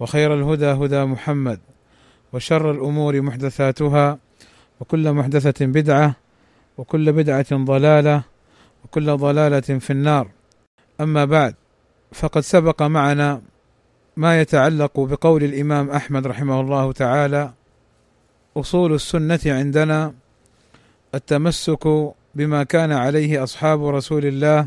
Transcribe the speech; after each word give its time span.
وخير 0.00 0.34
الهدى 0.34 0.66
هدى 0.66 1.04
محمد 1.04 1.60
وشر 2.32 2.70
الأمور 2.70 3.20
محدثاتها 3.20 4.18
وكل 4.80 5.12
محدثة 5.12 5.66
بدعة 5.66 6.14
وكل 6.78 7.12
بدعة 7.12 7.46
ضلالة 7.52 8.22
وكل 8.84 9.16
ضلالة 9.16 9.60
في 9.60 9.90
النار. 9.90 10.28
أما 11.00 11.24
بعد 11.24 11.54
فقد 12.12 12.40
سبق 12.40 12.82
معنا 12.82 13.42
ما 14.16 14.40
يتعلق 14.40 15.00
بقول 15.00 15.44
الإمام 15.44 15.90
أحمد 15.90 16.26
رحمه 16.26 16.60
الله 16.60 16.92
تعالى 16.92 17.52
أصول 18.56 18.94
السنة 18.94 19.40
عندنا 19.46 20.14
التمسك 21.14 22.12
بما 22.34 22.62
كان 22.62 22.92
عليه 22.92 23.42
أصحاب 23.42 23.86
رسول 23.86 24.26
الله 24.26 24.66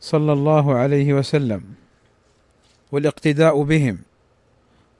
صلى 0.00 0.32
الله 0.32 0.74
عليه 0.74 1.14
وسلم 1.14 1.62
والاقتداء 2.92 3.62
بهم. 3.62 4.07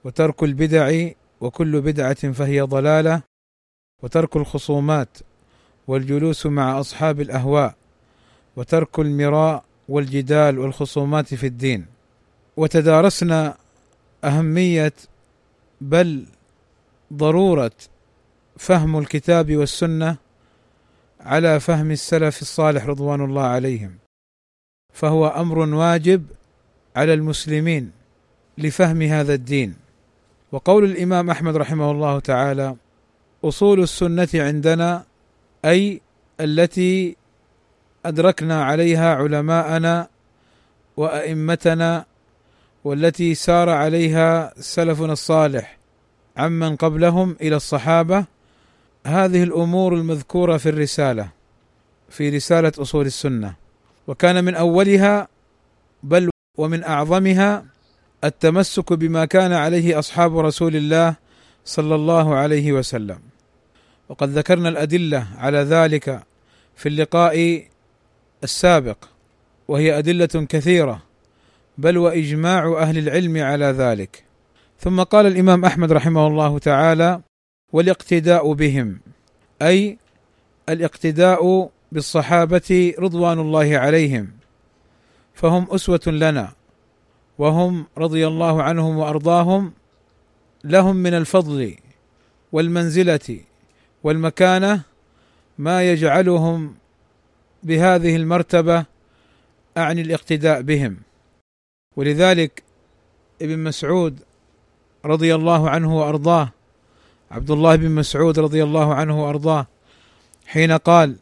وترك 0.03 0.43
البدع 0.43 1.09
وكل 1.41 1.81
بدعة 1.81 2.31
فهي 2.31 2.61
ضلالة 2.61 3.21
وترك 4.03 4.35
الخصومات 4.35 5.17
والجلوس 5.87 6.45
مع 6.45 6.79
أصحاب 6.79 7.21
الأهواء 7.21 7.75
وترك 8.55 8.99
المراء 8.99 9.63
والجدال 9.89 10.59
والخصومات 10.59 11.33
في 11.33 11.47
الدين. 11.47 11.85
وتدارسنا 12.57 13.57
أهمية 14.23 14.93
بل 15.81 16.25
ضرورة 17.13 17.71
فهم 18.57 18.97
الكتاب 18.97 19.55
والسنة 19.55 20.17
على 21.19 21.59
فهم 21.59 21.91
السلف 21.91 22.41
الصالح 22.41 22.85
رضوان 22.85 23.21
الله 23.25 23.43
عليهم. 23.43 23.97
فهو 24.93 25.27
أمر 25.27 25.59
واجب 25.59 26.25
على 26.95 27.13
المسلمين 27.13 27.91
لفهم 28.57 29.01
هذا 29.01 29.33
الدين. 29.33 29.88
وقول 30.51 30.83
الإمام 30.83 31.29
أحمد 31.29 31.57
رحمه 31.57 31.91
الله 31.91 32.19
تعالى 32.19 32.75
أصول 33.43 33.83
السنة 33.83 34.27
عندنا 34.35 35.03
أي 35.65 36.01
التي 36.39 37.15
أدركنا 38.05 38.63
عليها 38.63 39.15
علماءنا 39.15 40.07
وأئمتنا 40.97 42.05
والتي 42.83 43.35
سار 43.35 43.69
عليها 43.69 44.53
سلفنا 44.59 45.13
الصالح 45.13 45.77
عمن 46.37 46.75
قبلهم 46.75 47.35
إلى 47.41 47.55
الصحابة 47.55 48.25
هذه 49.05 49.43
الأمور 49.43 49.93
المذكورة 49.93 50.57
في 50.57 50.69
الرسالة 50.69 51.29
في 52.09 52.29
رسالة 52.29 52.71
أصول 52.79 53.05
السنة. 53.05 53.53
وكان 54.07 54.43
من 54.43 54.55
أولها 54.55 55.27
بل 56.03 56.29
ومن 56.57 56.83
أعظمها 56.83 57.65
التمسك 58.23 58.93
بما 58.93 59.25
كان 59.25 59.53
عليه 59.53 59.99
أصحاب 59.99 60.37
رسول 60.37 60.75
الله 60.75 61.15
صلى 61.65 61.95
الله 61.95 62.35
عليه 62.35 62.73
وسلم. 62.73 63.19
وقد 64.09 64.29
ذكرنا 64.29 64.69
الأدلة 64.69 65.27
على 65.37 65.57
ذلك 65.57 66.23
في 66.75 66.89
اللقاء 66.89 67.63
السابق 68.43 68.97
وهي 69.67 69.97
أدلة 69.97 70.45
كثيرة 70.49 71.03
بل 71.77 71.97
وإجماع 71.97 72.81
أهل 72.81 72.97
العلم 72.97 73.37
على 73.37 73.65
ذلك. 73.65 74.23
ثم 74.79 75.03
قال 75.03 75.27
الإمام 75.27 75.65
أحمد 75.65 75.91
رحمه 75.91 76.27
الله 76.27 76.59
تعالى 76.59 77.21
والإقتداء 77.73 78.53
بهم 78.53 78.99
أي 79.61 79.97
الإقتداء 80.69 81.69
بالصحابة 81.91 82.93
رضوان 82.99 83.39
الله 83.39 83.77
عليهم 83.77 84.31
فهم 85.33 85.67
أسوة 85.71 86.01
لنا. 86.07 86.58
وهم 87.39 87.85
رضي 87.97 88.27
الله 88.27 88.63
عنهم 88.63 88.97
وأرضاهم 88.97 89.73
لهم 90.63 90.95
من 90.95 91.13
الفضل 91.13 91.75
والمنزلة 92.51 93.39
والمكانة 94.03 94.81
ما 95.57 95.91
يجعلهم 95.91 96.75
بهذه 97.63 98.15
المرتبة 98.15 98.85
أعني 99.77 100.01
الاقتداء 100.01 100.61
بهم. 100.61 100.97
ولذلك 101.95 102.63
ابن 103.41 103.59
مسعود 103.59 104.19
رضي 105.05 105.35
الله 105.35 105.69
عنه 105.69 105.97
وأرضاه 105.97 106.51
عبد 107.31 107.51
الله 107.51 107.75
بن 107.75 107.91
مسعود 107.91 108.39
رضي 108.39 108.63
الله 108.63 108.95
عنه 108.95 109.23
وأرضاه 109.23 109.67
حين 110.45 110.71
قال 110.71 111.15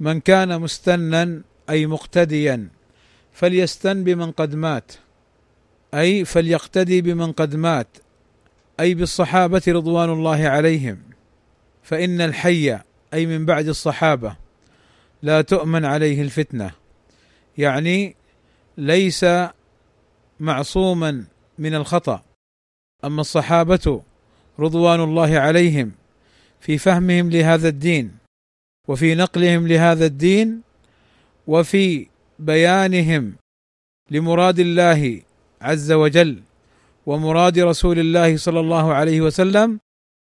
من 0.00 0.20
كان 0.20 0.60
مستنا 0.60 1.42
أي 1.70 1.86
مقتديا 1.86 2.68
فليستن 3.32 4.04
بمن 4.04 4.30
قد 4.30 4.54
مات. 4.54 4.92
أي 5.94 6.24
فليقتدي 6.24 7.02
بمن 7.02 7.32
قد 7.32 7.56
مات 7.56 7.98
أي 8.80 8.94
بالصحابة 8.94 9.62
رضوان 9.68 10.10
الله 10.10 10.48
عليهم. 10.48 10.98
فإن 11.82 12.20
الحي 12.20 12.78
أي 13.14 13.26
من 13.26 13.46
بعد 13.46 13.68
الصحابة 13.68 14.36
لا 15.22 15.42
تؤمن 15.42 15.84
عليه 15.84 16.22
الفتنة. 16.22 16.70
يعني 17.58 18.16
ليس 18.78 19.26
معصوما 20.40 21.24
من 21.58 21.74
الخطأ. 21.74 22.22
أما 23.04 23.20
الصحابة 23.20 24.02
رضوان 24.58 25.00
الله 25.00 25.38
عليهم 25.38 25.92
في 26.60 26.78
فهمهم 26.78 27.30
لهذا 27.30 27.68
الدين 27.68 28.16
وفي 28.88 29.14
نقلهم 29.14 29.68
لهذا 29.68 30.06
الدين 30.06 30.60
وفي 31.46 32.06
بيانهم 32.38 33.34
لمراد 34.10 34.58
الله 34.58 35.20
عز 35.62 35.92
وجل 35.92 36.42
ومراد 37.06 37.58
رسول 37.58 37.98
الله 37.98 38.36
صلى 38.36 38.60
الله 38.60 38.94
عليه 38.94 39.20
وسلم 39.20 39.80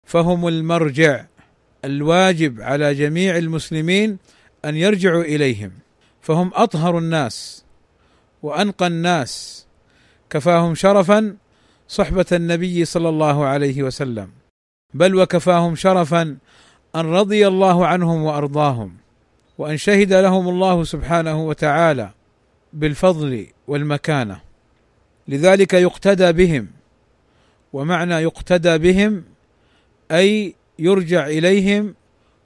فهم 0.07 0.49
المرجع 0.49 1.25
الواجب 1.85 2.61
على 2.61 2.95
جميع 2.95 3.37
المسلمين 3.37 4.19
أن 4.65 4.77
يرجعوا 4.77 5.23
إليهم. 5.23 5.73
فهم 6.21 6.51
أطهر 6.55 6.99
الناس 6.99 7.65
وأنقى 8.43 8.87
الناس 8.87 9.67
كفاهم 10.31 10.75
شرفا 10.75 11.37
صحبة 11.89 12.27
النبي 12.33 12.85
صلى 12.85 13.09
الله 13.09 13.45
عليه 13.45 13.83
وسلم 13.83 14.29
بل 14.95 15.15
وكفاهم 15.15 15.75
شرفا 15.75 16.23
أن 16.97 17.01
رضي 17.01 17.49
الله 17.49 17.87
عنهم 17.87 18.23
وأرضاهم 18.23 18.97
وأن 19.59 19.77
شهد 19.77 20.13
لهم 20.13 20.49
الله 20.49 20.85
سبحانه 20.85 21.47
وتعالى 21.47 22.11
بالفضل 22.73 23.47
والمكانة. 23.69 24.41
لذلك 25.29 25.75
يقتدى 25.75 26.33
بهم 26.33 26.69
ومعنى 27.73 28.15
يقتدى 28.15 28.79
بهم 28.79 29.25
أي 30.11 30.55
يرجع 30.79 31.27
إليهم 31.27 31.95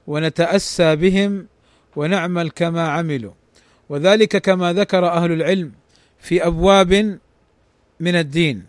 ونتأسى 0.07 0.95
بهم 0.95 1.47
ونعمل 1.95 2.49
كما 2.49 2.87
عملوا. 2.87 3.31
وذلك 3.89 4.37
كما 4.37 4.73
ذكر 4.73 5.07
أهل 5.07 5.31
العلم 5.31 5.71
في 6.19 6.45
أبواب 6.47 7.19
من 7.99 8.15
الدين. 8.15 8.65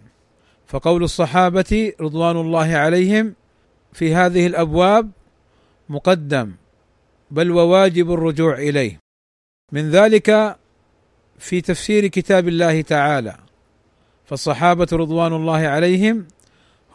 فقول 0.67 1.03
الصحابة 1.03 1.93
رضوان 2.01 2.37
الله 2.37 2.77
عليهم 2.77 3.35
في 3.93 4.15
هذه 4.15 4.47
الأبواب 4.47 5.11
مقدم 5.89 6.53
بل 7.31 7.51
وواجب 7.51 8.13
الرجوع 8.13 8.59
إليه. 8.59 8.99
من 9.73 9.91
ذلك 9.91 10.57
في 11.39 11.61
تفسير 11.61 12.07
كتاب 12.07 12.49
الله 12.49 12.81
تعالى. 12.81 13.50
فالصحابة 14.31 14.87
رضوان 14.93 15.33
الله 15.33 15.59
عليهم 15.59 16.27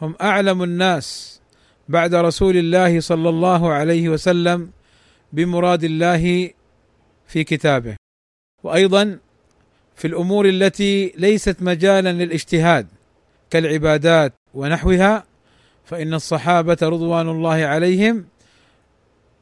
هم 0.02 0.14
أعلم 0.22 0.62
الناس 0.62 1.40
بعد 1.88 2.14
رسول 2.14 2.56
الله 2.56 3.00
صلى 3.00 3.28
الله 3.28 3.72
عليه 3.72 4.08
وسلم 4.08 4.70
بمراد 5.32 5.84
الله 5.84 6.50
في 7.26 7.44
كتابه. 7.44 7.96
وأيضا 8.64 9.18
في 9.96 10.06
الأمور 10.06 10.48
التي 10.48 11.12
ليست 11.16 11.56
مجالا 11.60 12.12
للاجتهاد 12.12 12.86
كالعبادات 13.50 14.32
ونحوها 14.54 15.24
فإن 15.84 16.14
الصحابة 16.14 16.78
رضوان 16.82 17.28
الله 17.28 17.64
عليهم 17.64 18.24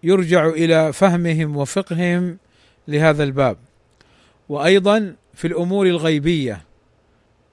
يرجع 0.03 0.49
إلى 0.49 0.93
فهمهم 0.93 1.57
وفقههم 1.57 2.39
لهذا 2.89 3.25
الباب. 3.25 3.57
وأيضا 4.49 5.15
في 5.35 5.47
الأمور 5.47 5.87
الغيبية 5.87 6.74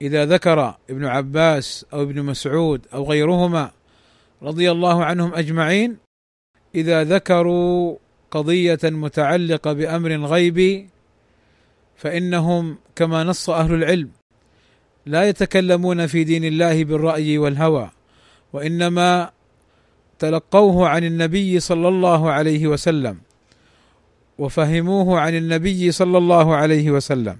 إذا 0.02 0.24
ذكر 0.24 0.74
ابن 0.90 1.04
عباس 1.04 1.86
أو 1.92 2.02
ابن 2.02 2.22
مسعود 2.22 2.86
أو 2.94 3.04
غيرهما 3.04 3.70
رضي 4.42 4.70
الله 4.70 5.04
عنهم 5.04 5.34
أجمعين 5.34 5.96
إذا 6.74 7.04
ذكروا 7.04 7.96
قضية 8.30 8.78
متعلقة 8.84 9.72
بأمر 9.72 10.16
غيبي 10.26 10.88
فإنهم 11.96 12.76
كما 12.96 13.24
نص 13.24 13.50
أهل 13.50 13.74
العلم 13.74 14.10
لا 15.06 15.28
يتكلمون 15.28 16.06
في 16.06 16.24
دين 16.24 16.44
الله 16.44 16.84
بالرأي 16.84 17.38
والهوى 17.38 17.90
وإنما 18.52 19.30
تلقوه 20.18 20.88
عن 20.88 21.04
النبي 21.04 21.60
صلى 21.60 21.88
الله 21.88 22.30
عليه 22.30 22.66
وسلم 22.66 23.18
وفهموه 24.38 25.20
عن 25.20 25.34
النبي 25.34 25.92
صلى 25.92 26.18
الله 26.18 26.56
عليه 26.56 26.90
وسلم. 26.90 27.36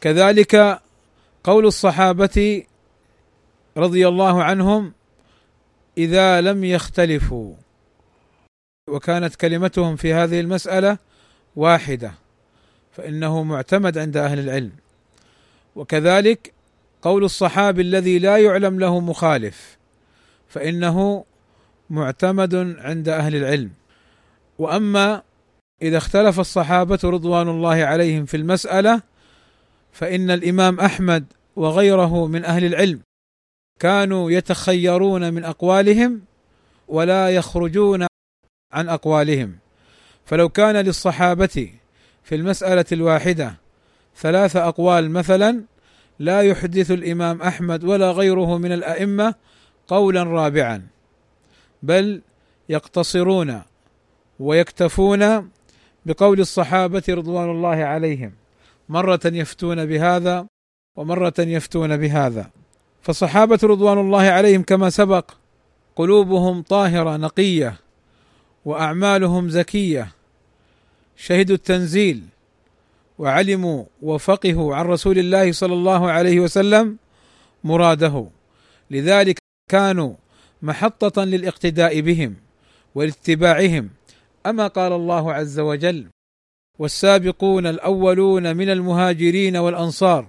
كذلك 0.00 0.80
قول 1.46 1.66
الصحابة 1.66 2.62
رضي 3.76 4.08
الله 4.08 4.42
عنهم 4.42 4.92
إذا 5.98 6.40
لم 6.40 6.64
يختلفوا. 6.64 7.54
وكانت 8.90 9.36
كلمتهم 9.36 9.96
في 9.96 10.14
هذه 10.14 10.40
المسألة 10.40 10.98
واحدة 11.56 12.12
فإنه 12.92 13.42
معتمد 13.42 13.98
عند 13.98 14.16
أهل 14.16 14.38
العلم. 14.38 14.72
وكذلك 15.76 16.52
قول 17.02 17.24
الصحابي 17.24 17.82
الذي 17.82 18.18
لا 18.18 18.38
يعلم 18.38 18.80
له 18.80 19.00
مخالف 19.00 19.76
فإنه 20.48 21.24
معتمد 21.90 22.54
عند 22.78 23.08
أهل 23.08 23.36
العلم. 23.36 23.70
وأما 24.58 25.22
إذا 25.82 25.98
اختلف 25.98 26.40
الصحابة 26.40 26.98
رضوان 27.04 27.48
الله 27.48 27.84
عليهم 27.84 28.24
في 28.24 28.36
المسألة 28.36 29.02
فإن 29.96 30.30
الإمام 30.30 30.80
أحمد 30.80 31.24
وغيره 31.56 32.26
من 32.26 32.44
أهل 32.44 32.64
العلم 32.64 33.00
كانوا 33.80 34.30
يتخيرون 34.30 35.34
من 35.34 35.44
أقوالهم 35.44 36.20
ولا 36.88 37.30
يخرجون 37.30 38.06
عن 38.72 38.88
أقوالهم. 38.88 39.58
فلو 40.24 40.48
كان 40.48 40.76
للصحابة 40.76 41.72
في 42.22 42.34
المسألة 42.34 42.84
الواحدة 42.92 43.54
ثلاث 44.16 44.56
أقوال 44.56 45.10
مثلا 45.10 45.62
لا 46.18 46.40
يحدث 46.40 46.90
الإمام 46.90 47.42
أحمد 47.42 47.84
ولا 47.84 48.10
غيره 48.10 48.58
من 48.58 48.72
الأئمة 48.72 49.34
قولا 49.88 50.22
رابعا 50.22 50.86
بل 51.82 52.22
يقتصرون 52.68 53.62
ويكتفون 54.40 55.50
بقول 56.06 56.40
الصحابة 56.40 57.02
رضوان 57.08 57.50
الله 57.50 57.76
عليهم. 57.84 58.32
مرة 58.88 59.20
يفتون 59.24 59.86
بهذا 59.86 60.46
ومرة 60.96 61.34
يفتون 61.38 61.96
بهذا. 61.96 62.50
فالصحابة 63.02 63.58
رضوان 63.62 63.98
الله 63.98 64.22
عليهم 64.22 64.62
كما 64.62 64.90
سبق 64.90 65.30
قلوبهم 65.96 66.62
طاهرة 66.62 67.16
نقية 67.16 67.76
وأعمالهم 68.64 69.48
زكية. 69.48 70.12
شهدوا 71.16 71.56
التنزيل 71.56 72.22
وعلموا 73.18 73.84
وفقهوا 74.02 74.76
عن 74.76 74.86
رسول 74.86 75.18
الله 75.18 75.52
صلى 75.52 75.74
الله 75.74 76.10
عليه 76.10 76.40
وسلم 76.40 76.96
مراده. 77.64 78.26
لذلك 78.90 79.38
كانوا 79.70 80.14
محطة 80.62 81.24
للاقتداء 81.24 82.00
بهم 82.00 82.34
والاتباعهم 82.94 83.88
أما 84.46 84.66
قال 84.66 84.92
الله 84.92 85.32
عز 85.32 85.60
وجل 85.60 86.06
والسابقون 86.78 87.66
الأولون 87.66 88.56
من 88.56 88.70
المهاجرين 88.70 89.56
والأنصار 89.56 90.26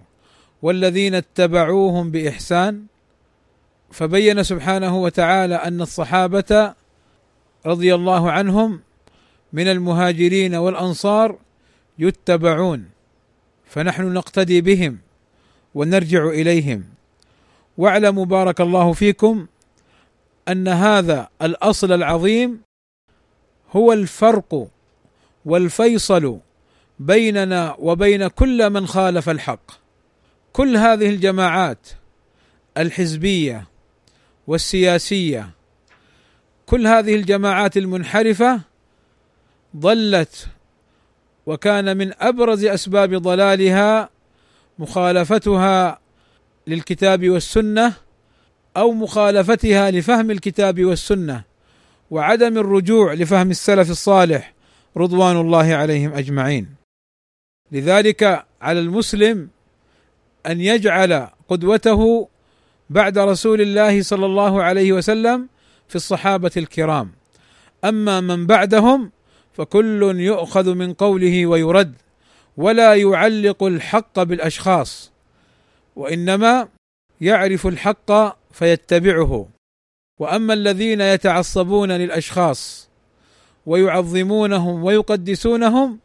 والذين 0.62 1.16
اتبعوهم 1.16 2.12
بإحسان 2.12 2.86
فبين 3.92 4.44
سبحانه 4.44 4.98
وتعالى 4.98 5.56
أن 5.56 5.82
الصحابة 5.82 6.74
رضي 7.66 7.96
الله 7.96 8.32
عنهم 8.32 8.80
من 9.54 9.68
المهاجرين 9.68 10.56
والأنصار 10.56 11.38
يتبعون 12.00 12.90
فنحن 13.66 14.14
نقتدي 14.14 14.62
بهم 14.62 14.98
ونرجع 15.76 16.28
إليهم. 16.28 16.84
واعلموا 17.78 18.26
بارك 18.26 18.62
الله 18.62 18.94
فيكم 18.94 19.48
أن 20.48 20.68
هذا 20.68 21.30
الأصل 21.42 21.92
العظيم 21.92 22.62
هو 23.72 23.94
الفرق 23.94 24.68
والفيصل 25.48 26.40
بيننا 27.00 27.76
وبين 27.80 28.28
كل 28.28 28.70
من 28.70 28.88
خالف 28.88 29.30
الحق. 29.30 29.72
كل 30.54 30.78
هذه 30.78 31.10
الجماعات 31.10 31.88
الحزبية 32.78 33.68
والسياسية 34.48 35.50
كل 36.66 36.88
هذه 36.88 37.16
الجماعات 37.16 37.78
المنحرفة 37.78 38.62
ضلت 39.78 40.48
وكان 41.46 41.98
من 41.98 42.14
أبرز 42.20 42.66
أسباب 42.66 43.14
ضلالها 43.16 44.10
مخالفتها 44.80 46.00
للكتاب 46.68 47.30
والسنة 47.30 47.94
أو 48.78 48.92
مخالفتها 48.92 49.92
لفهم 49.92 50.32
الكتاب 50.32 50.86
والسنة 50.86 51.44
وعدم 52.12 52.58
الرجوع 52.58 53.14
لفهم 53.14 53.52
السلف 53.52 53.92
الصالح. 53.92 54.57
رضوان 54.98 55.38
الله 55.38 55.76
عليهم 55.76 56.14
أجمعين. 56.14 56.76
لذلك 57.72 58.46
على 58.62 58.80
المسلم 58.80 59.50
أن 60.46 60.62
يجعل 60.62 61.28
قدوته 61.50 62.28
بعد 62.90 63.18
رسول 63.18 63.62
الله 63.62 64.02
صلى 64.02 64.26
الله 64.26 64.64
عليه 64.64 64.94
وسلم 64.94 65.50
في 65.88 65.96
الصحابة 65.96 66.52
الكرام. 66.58 67.12
أما 67.84 68.22
من 68.22 68.46
بعدهم 68.46 69.12
فكل 69.54 70.20
يؤخذ 70.20 70.74
من 70.76 70.94
قوله 70.94 71.46
ويرد 71.46 71.96
ولا 72.58 72.96
يعلق 72.96 73.64
الحق 73.64 74.24
بالأشخاص 74.24 75.12
وإنما 75.96 76.68
يعرف 77.22 77.68
الحق 77.68 78.38
فيتبعه. 78.52 79.48
وأما 80.20 80.54
الذين 80.54 81.02
يتعصبون 81.02 81.92
للأشخاص 81.92 82.87
ويعظمونهم 83.68 84.84
ويقدسونهم 84.84 86.00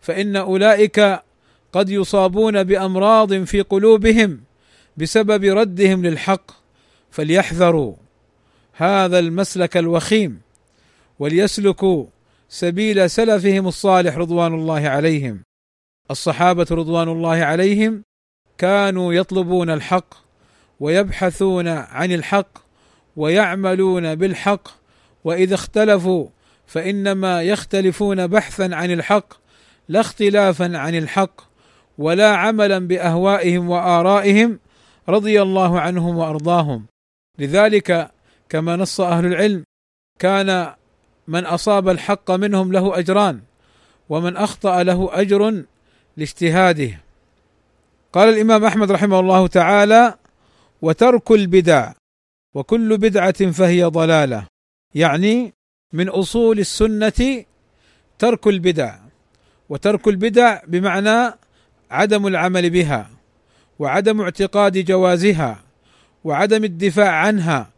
فإن 0.00 0.36
أولئك 0.36 1.20
قد 1.72 1.90
يصابون 1.90 2.64
بأمراض 2.64 3.44
في 3.44 3.60
قلوبهم 3.60 4.40
بسبب 4.96 5.44
ردهم 5.44 6.06
للحق 6.06 6.50
فليحذروا. 7.10 7.94
هذا 8.72 9.18
المسلك 9.18 9.76
الوخيم 9.76 10.40
وليسلكوا 11.18 12.04
سبيل 12.48 13.10
سلفهم 13.10 13.68
الصالح 13.68 14.16
رضوان 14.16 14.54
الله 14.54 14.88
عليهم. 14.88 15.42
الصحابة 16.10 16.66
رضوان 16.70 17.08
الله 17.08 17.44
عليهم 17.44 18.02
كانوا 18.58 19.12
يطلبون 19.12 19.70
الحق 19.70 20.14
ويبحثون 20.80 21.68
عن 21.68 22.12
الحق 22.12 22.58
ويعملون 23.16 24.14
بالحق 24.14 24.68
وإذا 25.24 25.54
اختلفوا 25.54 26.28
فإنما 26.66 27.42
يختلفون 27.42 28.26
بحثا 28.26 28.68
عن 28.72 28.90
الحق 28.90 29.34
لا 29.88 30.00
اختلافا 30.00 30.78
عن 30.78 30.94
الحق 30.94 31.40
ولا 31.98 32.36
عملا 32.36 32.78
بأهوائهم 32.78 33.70
وآرائهم 33.70 34.58
رضي 35.08 35.42
الله 35.42 35.80
عنهم 35.80 36.16
وأرضاهم. 36.16 36.86
لذلك 37.38 38.10
كما 38.48 38.76
نص 38.76 39.00
أهل 39.00 39.26
العلم 39.26 39.64
كان 40.18 40.74
من 41.28 41.44
أصاب 41.44 41.88
الحق 41.88 42.30
منهم 42.30 42.72
له 42.72 42.98
أجران 42.98 43.40
ومن 44.08 44.36
أخطأ 44.36 44.82
له 44.82 45.20
أجر 45.20 45.64
لاجتهاده. 46.16 47.00
قال 48.12 48.28
الإمام 48.28 48.64
أحمد 48.64 48.92
رحمه 48.92 49.20
الله 49.20 49.46
تعالى 49.46 50.14
وترك 50.82 51.30
البدع 51.30 51.92
وكل 52.54 52.98
بدعة 52.98 53.50
فهي 53.50 53.84
ضلالة. 53.84 54.46
يعني 54.94 55.55
من 55.92 56.08
أصول 56.08 56.58
السنة 56.58 57.44
ترك 58.18 58.46
البدع 58.46 58.98
وترك 59.68 60.08
البدع 60.08 60.60
بمعنى 60.66 61.34
عدم 61.90 62.26
العمل 62.26 62.70
بها 62.70 63.10
وعدم 63.78 64.20
اعتقاد 64.20 64.78
جوازها 64.78 65.62
وعدم 66.24 66.64
الدفاع 66.64 67.10
عنها 67.10 67.70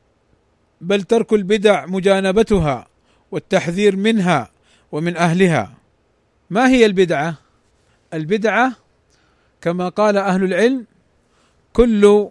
بل 0.80 1.02
ترك 1.02 1.32
البدع 1.32 1.86
مجانبتها 1.86 2.86
والتحذير 3.30 3.96
منها 3.96 4.50
ومن 4.92 5.16
أهلها. 5.16 5.74
ما 6.50 6.68
هي 6.68 6.86
البدعة؟ 6.86 7.34
البدعة 8.14 8.72
كما 9.60 9.88
قال 9.88 10.16
أهل 10.16 10.44
العلم 10.44 10.86
كل 11.72 12.28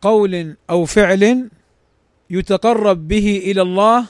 قول 0.00 0.56
أو 0.70 0.84
فعل 0.84 1.48
يتقرب 2.30 3.08
به 3.08 3.42
إلى 3.44 3.62
الله 3.62 4.06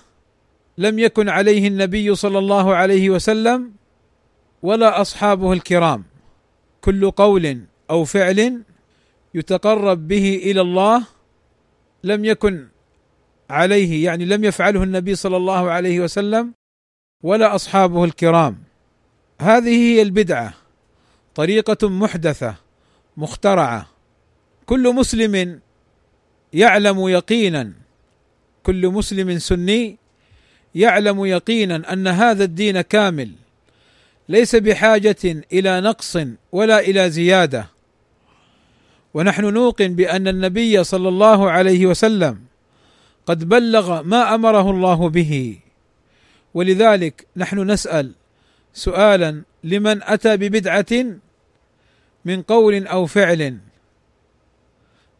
لم 0.78 0.98
يكن 0.98 1.28
عليه 1.28 1.68
النبي 1.68 2.14
صلى 2.14 2.38
الله 2.38 2.74
عليه 2.74 3.10
وسلم 3.10 3.72
ولا 4.62 5.00
أصحابه 5.00 5.52
الكرام. 5.52 6.04
كل 6.80 7.10
قول 7.10 7.60
أو 7.90 8.04
فعل 8.04 8.62
يتقرب 9.34 10.08
به 10.08 10.40
إلى 10.44 10.60
الله 10.60 11.02
لم 12.04 12.24
يكن 12.24 12.68
عليه 13.50 14.04
يعني 14.04 14.24
لم 14.24 14.44
يفعله 14.44 14.82
النبي 14.82 15.14
صلى 15.14 15.36
الله 15.36 15.70
عليه 15.70 16.00
وسلم 16.00 16.54
ولا 17.22 17.54
أصحابه 17.54 18.04
الكرام. 18.04 18.58
هذه 19.40 19.76
هي 19.76 20.02
البدعة 20.02 20.54
طريقة 21.34 21.88
محدثة 21.88 22.54
مخترعة. 23.16 23.88
كل 24.66 24.94
مسلم 24.94 25.60
يعلم 26.52 27.08
يقينا 27.08 27.72
كل 28.62 28.88
مسلم 28.88 29.38
سني 29.38 29.98
يعلم 30.78 31.24
يقينا 31.24 31.92
أن 31.92 32.06
هذا 32.06 32.44
الدين 32.44 32.80
كامل 32.80 33.30
ليس 34.28 34.56
بحاجة 34.56 35.42
إلى 35.52 35.80
نقص 35.80 36.18
ولا 36.52 36.78
إلى 36.80 37.10
زيادة. 37.10 37.66
ونحن 39.14 39.44
نوقن 39.44 39.88
بأن 39.88 40.28
النبي 40.28 40.84
صلى 40.84 41.08
الله 41.08 41.50
عليه 41.50 41.86
وسلم 41.86 42.40
قد 43.26 43.48
بلغ 43.48 44.02
ما 44.02 44.34
أمره 44.34 44.70
الله 44.70 45.08
به. 45.08 45.58
ولذلك 46.54 47.26
نحن 47.36 47.70
نسأل 47.70 48.12
سؤالا 48.74 49.42
لمن 49.64 50.02
أتى 50.02 50.36
ببدعة 50.36 51.18
من 52.24 52.42
قول 52.42 52.86
أو 52.86 53.06
فعل؟ 53.06 53.58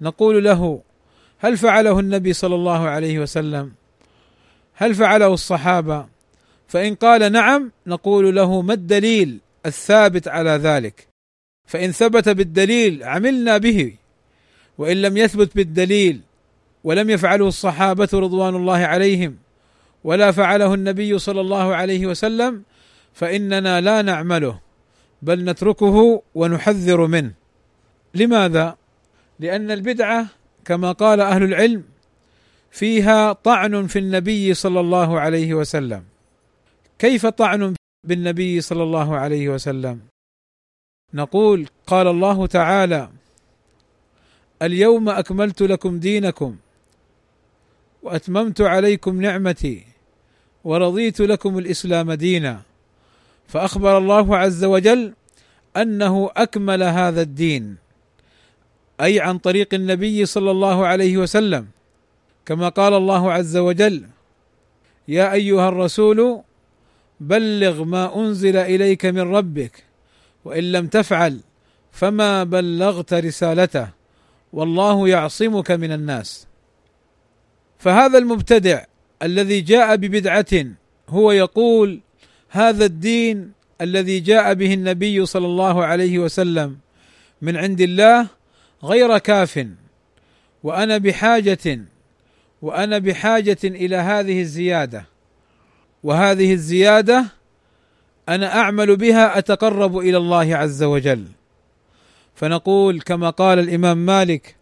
نقول 0.00 0.44
له 0.44 0.82
هل 1.38 1.56
فعله 1.56 2.00
النبي 2.00 2.32
صلى 2.32 2.54
الله 2.54 2.88
عليه 2.88 3.18
وسلم؟ 3.18 3.72
هل 4.80 4.94
فعله 4.94 5.34
الصحابة؟ 5.34 6.06
فإن 6.68 6.94
قال 6.94 7.32
نعم 7.32 7.72
نقول 7.86 8.36
له 8.36 8.62
ما 8.62 8.74
الدليل 8.74 9.38
الثابت 9.66 10.28
على 10.28 10.50
ذلك؟ 10.50 11.08
فإن 11.66 11.92
ثبت 11.92 12.28
بالدليل 12.28 13.04
عملنا 13.04 13.58
به 13.58 13.94
وإن 14.78 15.02
لم 15.02 15.16
يثبت 15.16 15.56
بالدليل 15.56 16.20
ولم 16.84 17.10
يفعله 17.10 17.48
الصحابة 17.48 18.08
رضوان 18.14 18.56
الله 18.56 18.78
عليهم 18.78 19.36
ولا 20.04 20.32
فعله 20.32 20.74
النبي 20.74 21.18
صلى 21.18 21.40
الله 21.40 21.74
عليه 21.74 22.06
وسلم 22.06 22.62
فإننا 23.14 23.80
لا 23.80 24.02
نعمله 24.02 24.60
بل 25.22 25.44
نتركه 25.44 26.22
ونحذر 26.34 27.06
منه. 27.06 27.32
لماذا؟ 28.14 28.76
لأن 29.40 29.70
البدعة 29.70 30.26
كما 30.64 30.92
قال 30.92 31.20
أهل 31.20 31.42
العلم 31.42 31.84
فيها 32.70 33.32
طعن 33.32 33.86
في 33.86 33.98
النبي 33.98 34.54
صلى 34.54 34.80
الله 34.80 35.20
عليه 35.20 35.54
وسلم. 35.54 36.04
كيف 36.98 37.26
طعن 37.26 37.74
بالنبي 38.04 38.60
صلى 38.60 38.82
الله 38.82 39.16
عليه 39.16 39.48
وسلم؟ 39.48 40.00
نقول 41.14 41.66
قال 41.86 42.06
الله 42.06 42.46
تعالى 42.46 43.08
اليوم 44.62 45.08
أكملت 45.08 45.62
لكم 45.62 45.98
دينكم 45.98 46.56
وأتممت 48.02 48.60
عليكم 48.60 49.20
نعمتي 49.22 49.84
ورضيت 50.64 51.20
لكم 51.20 51.58
الإسلام 51.58 52.12
دينا. 52.12 52.62
فأخبر 53.48 53.98
الله 53.98 54.36
عز 54.36 54.64
وجل 54.64 55.12
أنه 55.76 56.30
أكمل 56.36 56.82
هذا 56.82 57.22
الدين 57.22 57.76
أي 59.00 59.20
عن 59.20 59.38
طريق 59.38 59.74
النبي 59.74 60.26
صلى 60.26 60.50
الله 60.50 60.86
عليه 60.86 61.16
وسلم. 61.16 61.66
كما 62.48 62.68
قال 62.68 62.94
الله 62.94 63.32
عز 63.32 63.56
وجل 63.56 64.06
يا 65.08 65.32
أيها 65.32 65.68
الرسول 65.68 66.40
بلغ 67.20 67.84
ما 67.84 68.16
أنزل 68.16 68.56
إليك 68.56 69.06
من 69.06 69.20
ربك 69.20 69.84
وإن 70.44 70.72
لم 70.72 70.86
تفعل 70.86 71.40
فما 71.92 72.44
بلغت 72.44 73.14
رسالته 73.14 73.88
والله 74.52 75.08
يعصمك 75.08 75.70
من 75.70 75.92
الناس. 75.92 76.46
فهذا 77.78 78.18
المبتدع 78.18 78.84
الذي 79.22 79.60
جاء 79.60 79.96
ببدعة 79.96 80.64
هو 81.08 81.32
يقول 81.32 82.00
هذا 82.48 82.84
الدين 82.84 83.52
الذي 83.80 84.20
جاء 84.20 84.54
به 84.54 84.74
النبي 84.74 85.26
صلى 85.26 85.46
الله 85.46 85.84
عليه 85.84 86.18
وسلم 86.18 86.78
من 87.42 87.56
عند 87.56 87.80
الله 87.80 88.26
غير 88.84 89.18
كاف 89.18 89.66
وأنا 90.62 90.98
بحاجة 90.98 91.97
وأنا 92.62 92.98
بحاجة 92.98 93.58
إلى 93.64 93.96
هذه 93.96 94.40
الزيادة. 94.40 95.04
وهذه 96.02 96.52
الزيادة 96.52 97.24
أنا 98.28 98.56
أعمل 98.56 98.96
بها 98.96 99.38
أتقرب 99.38 99.98
إلى 99.98 100.16
الله 100.16 100.56
عز 100.56 100.82
وجل. 100.82 101.24
فنقول 102.34 103.00
كما 103.00 103.30
قال 103.30 103.58
الإمام 103.58 104.06
مالك 104.06 104.56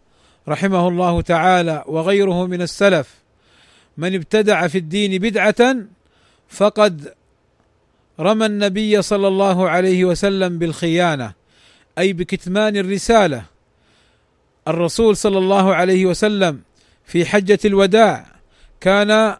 رحمه 0.47 0.87
الله 0.87 1.21
تعالى 1.21 1.83
وغيره 1.87 2.45
من 2.47 2.61
السلف 2.61 3.15
من 3.97 4.15
ابتدع 4.15 4.67
في 4.67 4.77
الدين 4.77 5.21
بدعة 5.21 5.75
فقد 6.49 7.13
رمى 8.19 8.45
النبي 8.45 9.01
صلى 9.01 9.27
الله 9.27 9.69
عليه 9.69 10.05
وسلم 10.05 10.57
بالخيانة 10.57 11.33
أي 11.97 12.13
بكتمان 12.13 12.77
الرسالة. 12.77 13.43
الرسول 14.67 15.17
صلى 15.17 15.37
الله 15.37 15.75
عليه 15.75 16.05
وسلم 16.05 16.61
في 17.07 17.25
حجة 17.25 17.59
الوداع 17.65 18.25
كان 18.81 19.37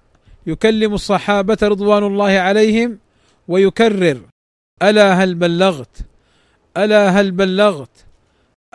يكلم 0.48 0.94
الصحابة 0.94 1.58
رضوان 1.64 2.04
الله 2.04 2.30
عليهم 2.30 3.00
ويكرر 3.48 4.22
ألا 4.84 5.14
هل 5.14 5.36
بلغت؟ 5.36 5.98
ألا 6.78 7.10
هل 7.10 7.32
بلغت؟ 7.32 7.90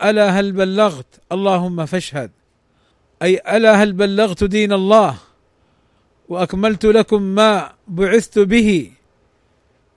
ألا 0.03 0.29
هل 0.29 0.51
بلغت؟ 0.51 1.05
اللهم 1.31 1.85
فاشهد. 1.85 2.31
أي 3.21 3.41
ألا 3.57 3.83
هل 3.83 3.93
بلغت 3.93 4.43
دين 4.43 4.73
الله؟ 4.73 5.15
وأكملت 6.29 6.85
لكم 6.85 7.21
ما 7.21 7.71
بعثت 7.87 8.39
به. 8.39 8.91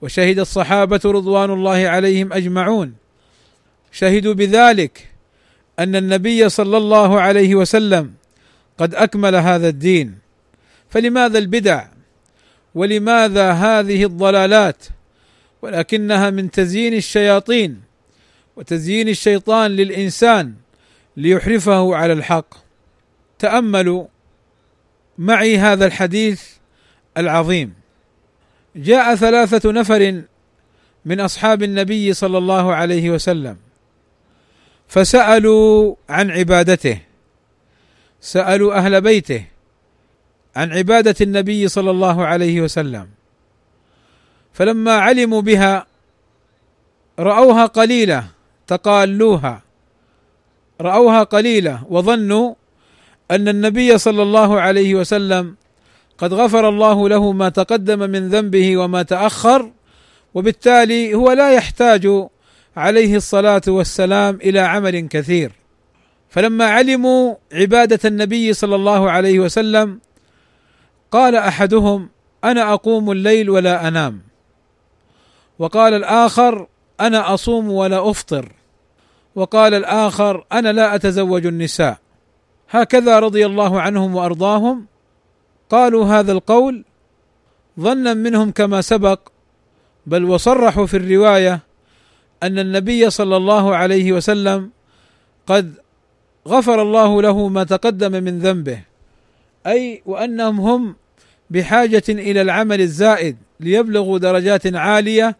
وشهد 0.01 0.39
الصحابة 0.39 1.01
رضوان 1.05 1.51
الله 1.51 1.87
عليهم 1.87 2.33
أجمعون. 2.33 2.93
شهدوا 3.91 4.33
بذلك 4.33 5.11
أن 5.79 5.95
النبي 5.95 6.49
صلى 6.49 6.77
الله 6.77 7.21
عليه 7.21 7.55
وسلم 7.55 8.13
قد 8.77 8.95
أكمل 8.95 9.35
هذا 9.35 9.69
الدين. 9.69 10.17
فلماذا 10.89 11.37
البدع؟ 11.37 11.87
ولماذا 12.75 13.51
هذه 13.51 14.03
الضلالات؟ 14.03 14.85
ولكنها 15.61 16.29
من 16.29 16.51
تزيين 16.51 16.93
الشياطين 16.93 17.81
وتزيين 18.55 19.09
الشيطان 19.09 19.71
للإنسان 19.71 20.53
ليحرفه 21.17 21.95
على 21.95 22.13
الحق. 22.13 22.53
تأملوا 23.39 24.05
معي 25.17 25.57
هذا 25.57 25.85
الحديث 25.85 26.43
العظيم. 27.17 27.73
جاء 28.75 29.15
ثلاثة 29.15 29.71
نفر 29.71 30.21
من 31.05 31.19
أصحاب 31.19 31.63
النبي 31.63 32.13
صلى 32.13 32.37
الله 32.37 32.75
عليه 32.75 33.09
وسلم 33.09 33.57
فسألوا 34.87 35.95
عن 36.09 36.31
عبادته. 36.31 37.06
سألوا 38.21 38.73
أهل 38.73 39.01
بيته 39.01 39.45
عن 40.55 40.71
عبادة 40.71 41.15
النبي 41.21 41.67
صلى 41.67 41.91
الله 41.91 42.25
عليه 42.25 42.61
وسلم. 42.61 43.07
فلما 44.53 44.93
علموا 44.93 45.41
بها 45.41 45.85
رأوها 47.19 47.65
قليلة 47.65 48.23
تقالوها. 48.67 49.61
رأوها 50.81 51.23
قليلة 51.23 51.83
وظنوا 51.89 52.53
أن 53.31 53.47
النبي 53.47 53.97
صلى 53.97 54.23
الله 54.23 54.61
عليه 54.61 54.95
وسلم 54.95 55.55
قد 56.17 56.33
غفر 56.33 56.69
الله 56.69 57.09
له 57.09 57.31
ما 57.31 57.49
تقدم 57.49 57.99
من 57.99 58.29
ذنبه 58.29 58.77
وما 58.77 59.03
تأخر 59.03 59.71
وبالتالي 60.33 61.13
هو 61.13 61.31
لا 61.31 61.51
يحتاج 61.51 62.27
عليه 62.77 63.15
الصلاة 63.15 63.61
والسلام 63.67 64.35
إلى 64.35 64.59
عمل 64.59 65.07
كثير. 65.07 65.51
فلما 66.29 66.65
علموا 66.65 67.35
عبادة 67.53 67.99
النبي 68.05 68.53
صلى 68.53 68.75
الله 68.75 69.11
عليه 69.11 69.39
وسلم 69.39 69.99
قال 71.11 71.35
أحدهم 71.35 72.09
أنا 72.43 72.73
أقوم 72.73 73.11
الليل 73.11 73.49
ولا 73.49 73.87
أنام. 73.87 74.21
وقال 75.59 75.93
الآخر 75.93 76.67
أنا 76.99 77.33
أصوم 77.33 77.71
ولا 77.71 78.11
أفطر. 78.11 78.51
وقال 79.35 79.73
الآخر 79.73 80.45
أنا 80.51 80.71
لا 80.71 80.95
أتزوج 80.95 81.45
النساء. 81.45 81.97
هكذا 82.69 83.19
رضي 83.19 83.45
الله 83.45 83.81
عنهم 83.81 84.15
وأرضاهم. 84.15 84.85
قالوا 85.69 86.05
هذا 86.05 86.31
القول 86.31 86.83
ظنا 87.79 88.13
منهم 88.13 88.51
كما 88.51 88.81
سبق 88.81 89.19
بل 90.05 90.25
وصرحوا 90.25 90.85
في 90.85 90.97
الرواية 90.97 91.59
أن 92.43 92.59
النبي 92.59 93.09
صلى 93.09 93.37
الله 93.37 93.75
عليه 93.75 94.11
وسلم 94.11 94.69
قد 95.47 95.73
غفر 96.47 96.81
الله 96.81 97.21
له 97.21 97.47
ما 97.47 97.63
تقدم 97.63 98.23
من 98.23 98.39
ذنبه. 98.39 98.79
أي 99.67 100.01
وأنهم 100.05 100.59
هم 100.59 100.95
بحاجة 101.49 102.03
إلى 102.09 102.41
العمل 102.41 102.81
الزائد 102.81 103.37
ليبلغوا 103.59 104.17
درجات 104.19 104.75
عالية 104.75 105.35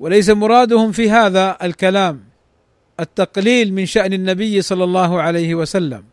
وليس 0.00 0.30
مرادهم 0.30 0.92
في 0.92 1.10
هذا 1.10 1.56
الكلام 1.62 2.24
التقليل 3.00 3.74
من 3.74 3.86
شأن 3.86 4.12
النبي 4.12 4.62
صلى 4.62 4.84
الله 4.84 5.22
عليه 5.22 5.54
وسلم 5.54 6.04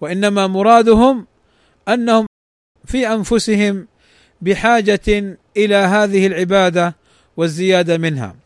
وإنما 0.00 0.46
مرادهم 0.46 1.26
أنهم 1.88 2.26
في 2.84 3.08
أنفسهم 3.08 3.86
بحاجة 4.40 5.36
إلى 5.56 5.76
هذه 5.76 6.26
العبادة 6.26 6.96
والزيادة 7.36 7.98
منها. 7.98 8.36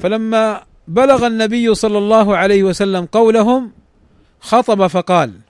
فلما 0.00 0.62
بلغ 0.88 1.26
النبي 1.26 1.74
صلى 1.74 1.98
الله 1.98 2.36
عليه 2.36 2.62
وسلم 2.62 3.04
قولهم 3.06 3.72
خطب 4.40 4.86
فقال 4.86 5.40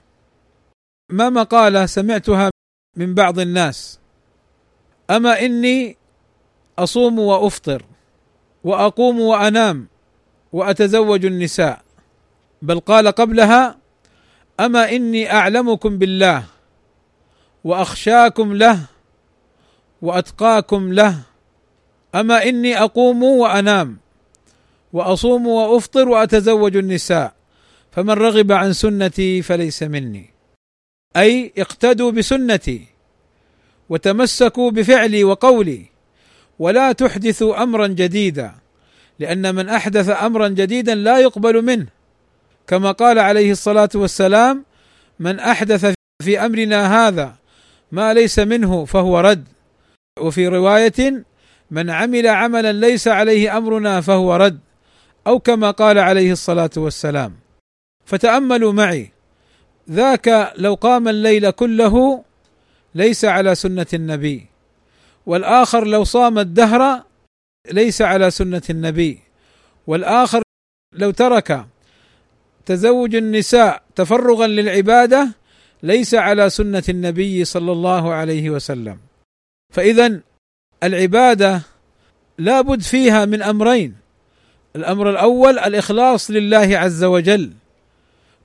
ما 1.09 1.29
مقالة 1.29 1.85
سمعتها 1.85 2.49
من 2.97 3.13
بعض 3.13 3.39
الناس؟ 3.39 3.99
أما 5.09 5.39
إني 5.45 5.97
أصوم 6.79 7.19
وأفطر 7.19 7.85
وأقوم 8.63 9.19
وأنام 9.19 9.87
وأتزوج 10.53 11.25
النساء 11.25 11.81
بل 12.61 12.79
قال 12.79 13.07
قبلها 13.07 13.77
أما 14.59 14.91
إني 14.91 15.31
أعلمكم 15.33 15.97
بالله 15.97 16.43
وأخشاكم 17.63 18.53
له 18.53 18.79
وأتقاكم 20.01 20.93
له 20.93 21.15
أما 22.15 22.43
إني 22.43 22.83
أقوم 22.83 23.23
وأنام 23.23 23.97
وأصوم 24.93 25.47
وأفطر 25.47 26.09
وأتزوج 26.09 26.77
النساء 26.77 27.33
فمن 27.91 28.09
رغب 28.09 28.51
عن 28.51 28.73
سنتي 28.73 29.41
فليس 29.41 29.83
مني. 29.83 30.29
أي 31.17 31.53
اقتدوا 31.57 32.11
بسنتي 32.11 32.85
وتمسكوا 33.89 34.71
بفعلي 34.71 35.23
وقولي 35.23 35.85
ولا 36.59 36.91
تحدثوا 36.91 37.63
أمرا 37.63 37.87
جديدا 37.87 38.51
لأن 39.19 39.55
من 39.55 39.69
أحدث 39.69 40.09
أمرا 40.09 40.47
جديدا 40.47 40.95
لا 40.95 41.19
يقبل 41.19 41.61
منه. 41.61 41.87
كما 42.67 42.91
قال 42.91 43.19
عليه 43.19 43.51
الصلاة 43.51 43.89
والسلام 43.95 44.65
من 45.19 45.39
أحدث 45.39 45.93
في 46.23 46.45
أمرنا 46.45 47.07
هذا 47.07 47.35
ما 47.91 48.13
ليس 48.13 48.39
منه 48.39 48.85
فهو 48.85 49.19
رد. 49.19 49.47
وفي 50.19 50.47
رواية 50.47 51.25
من 51.71 51.89
عمل 51.89 52.27
عملا 52.27 52.71
ليس 52.71 53.07
عليه 53.07 53.57
أمرنا 53.57 54.01
فهو 54.01 54.35
رد. 54.35 54.59
أو 55.27 55.39
كما 55.39 55.71
قال 55.71 55.99
عليه 55.99 56.31
الصلاة 56.31 56.69
والسلام. 56.77 57.40
فتأملوا 58.05 58.73
معي. 58.73 59.11
ذاك 59.89 60.53
لو 60.57 60.73
قام 60.73 61.07
الليل 61.07 61.51
كله 61.51 62.23
ليس 62.95 63.25
على 63.25 63.55
سنة 63.55 63.85
النبي 63.93 64.45
والآخر 65.25 65.87
لو 65.87 66.03
صام 66.03 66.39
الدهر 66.39 67.03
ليس 67.71 68.01
على 68.01 68.31
سنة 68.31 68.61
النبي 68.69 69.19
والآخر 69.87 70.41
لو 70.95 71.11
ترك 71.11 71.65
تزوج 72.65 73.15
النساء 73.15 73.83
تفرغا 73.95 74.47
للعبادة 74.47 75.29
ليس 75.83 76.15
على 76.15 76.49
سنة 76.49 76.83
النبي 76.89 77.45
صلى 77.45 77.71
الله 77.71 78.13
عليه 78.13 78.49
وسلم. 78.49 78.97
فاذا 79.73 80.19
العبادة 80.83 81.61
لابد 82.37 82.81
فيها 82.81 83.25
من 83.25 83.41
أمرين 83.41 83.95
الأمر 84.75 85.09
الأول 85.09 85.59
الإخلاص 85.59 86.31
لله 86.31 86.77
عز 86.77 87.03
وجل. 87.03 87.51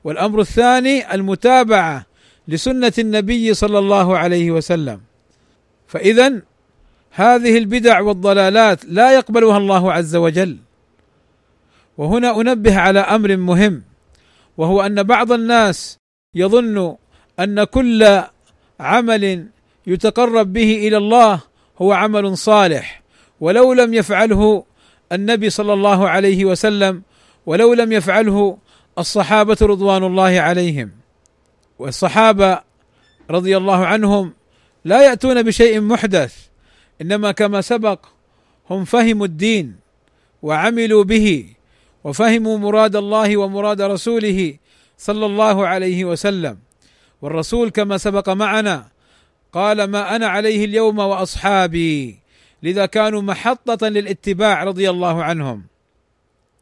والأمر 0.07 0.41
الثاني 0.41 1.15
المتابعة 1.15 2.07
لسنة 2.49 2.93
النبي 2.99 3.55
صلى 3.55 3.79
الله 3.79 4.19
عليه 4.19 4.51
وسلم. 4.51 5.01
فاذا 5.87 6.43
هذه 7.11 7.59
البدع 7.59 8.01
والضلالات 8.01 8.85
لا 8.85 9.13
يقبلها 9.13 9.59
الله 9.59 9.93
عز 9.93 10.17
وجل. 10.17 10.57
وهنا 11.99 12.41
أنبه 12.41 12.79
على 12.79 13.01
أمر 13.01 13.37
مهم 13.37 13.83
وهو 14.57 14.83
أن 14.83 15.03
بعض 15.03 15.33
الناس 15.33 15.99
يظن 16.35 16.97
أن 17.41 17.65
كل 17.65 18.23
عمل 18.81 19.47
يتقرب 19.87 20.53
به 20.53 20.89
إلى 20.89 20.97
الله 20.97 21.41
هو 21.83 21.93
عمل 21.93 22.39
صالح 22.39 23.03
ولو 23.41 23.73
لم 23.73 23.95
يفعله 23.95 24.65
النبي 25.13 25.51
صلى 25.51 25.73
الله 25.73 26.09
عليه 26.09 26.45
وسلم 26.45 27.03
ولو 27.47 27.75
لم 27.75 27.93
يفعله 27.93 28.59
الصحابة 28.99 29.57
رضوان 29.63 30.05
الله 30.05 30.41
عليهم. 30.41 30.91
والصحابة 31.79 32.61
رضي 33.31 33.57
الله 33.57 33.87
عنهم 33.87 34.33
لا 34.85 35.03
يأتون 35.03 35.43
بشيء 35.43 35.81
محدث 35.81 36.47
إنما 37.03 37.33
كما 37.33 37.61
سبق 37.61 38.07
هم 38.71 38.85
فهموا 38.85 39.27
الدين 39.27 39.77
وعملوا 40.43 41.05
به 41.05 41.47
وفهموا 42.05 42.59
مراد 42.59 42.97
الله 42.97 43.37
ومراد 43.37 43.81
رسوله 43.81 44.57
صلى 44.99 45.27
الله 45.27 45.67
عليه 45.67 46.05
وسلم. 46.05 46.59
والرسول 47.23 47.71
كما 47.71 47.99
سبق 47.99 48.29
معنا 48.29 48.89
قال 49.53 49.85
ما 49.85 50.17
أنا 50.17 50.27
عليه 50.27 50.65
اليوم 50.65 50.99
وأصحابي 50.99 52.19
لذا 52.63 52.87
كانوا 52.87 53.23
محطة 53.23 53.89
للاتباع 53.89 54.65
رضي 54.65 54.91
الله 54.91 55.25
عنهم. 55.25 55.63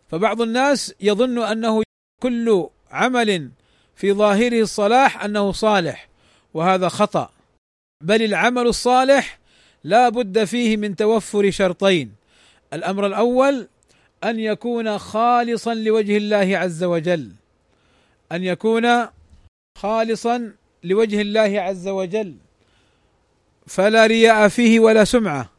فبعض 0.09 0.42
الناس 0.42 0.94
يظن 1.01 1.38
أنه 1.38 1.83
كل 2.25 2.69
عمل 2.91 3.51
في 3.97 4.13
ظاهره 4.13 4.61
الصلاح 4.61 5.25
أنه 5.25 5.53
صالح 5.53 6.09
وهذا 6.55 6.89
خطأ. 6.89 7.31
بل 8.05 8.23
العمل 8.23 8.67
الصالح 8.67 9.39
لا 9.85 10.09
بد 10.09 10.45
فيه 10.45 10.77
من 10.77 10.97
توفر 10.97 11.51
شرطين. 11.51 12.13
الأمر 12.73 13.07
الأول 13.07 13.69
أن 14.25 14.41
يكون 14.41 14.99
خالصا 14.99 15.75
لوجه 15.75 16.17
الله 16.17 16.59
عز 16.59 16.85
وجل. 16.85 17.33
أن 18.33 18.45
يكون 18.45 19.07
خالصا 19.79 20.53
لوجه 20.85 21.21
الله 21.21 21.61
عز 21.61 21.89
وجل. 21.89 22.35
فلا 23.67 24.07
رياء 24.07 24.49
فيه 24.49 24.81
ولا 24.81 25.05
سمعة. 25.05 25.51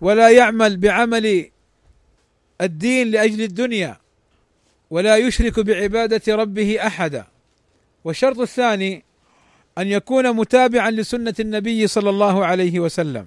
ولا 0.00 0.30
يعمل 0.30 0.76
بعمل 0.76 1.50
الدين 2.60 3.10
لأجل 3.10 3.42
الدنيا. 3.42 4.07
ولا 4.90 5.16
يشرك 5.16 5.60
بعبادة 5.60 6.36
ربه 6.36 6.86
أحدا. 6.86 7.24
والشرط 8.04 8.38
الثاني 8.38 9.04
أن 9.78 9.86
يكون 9.88 10.32
متابعا 10.32 10.90
لسنة 10.90 11.34
النبي 11.40 11.86
صلى 11.86 12.10
الله 12.10 12.46
عليه 12.46 12.80
وسلم. 12.80 13.26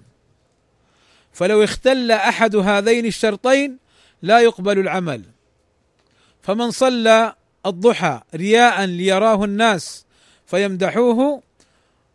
فلو 1.34 1.64
اختل 1.64 2.12
أحد 2.12 2.56
هذين 2.56 3.06
الشرطين 3.06 3.78
لا 4.22 4.40
يقبل 4.40 4.80
العمل. 4.80 5.22
فمن 6.42 6.72
صلى 6.72 7.36
الضحى 7.66 8.22
رياء 8.36 8.86
ليراه 8.86 9.44
الناس 9.44 10.06
فيمدحوه 10.46 11.42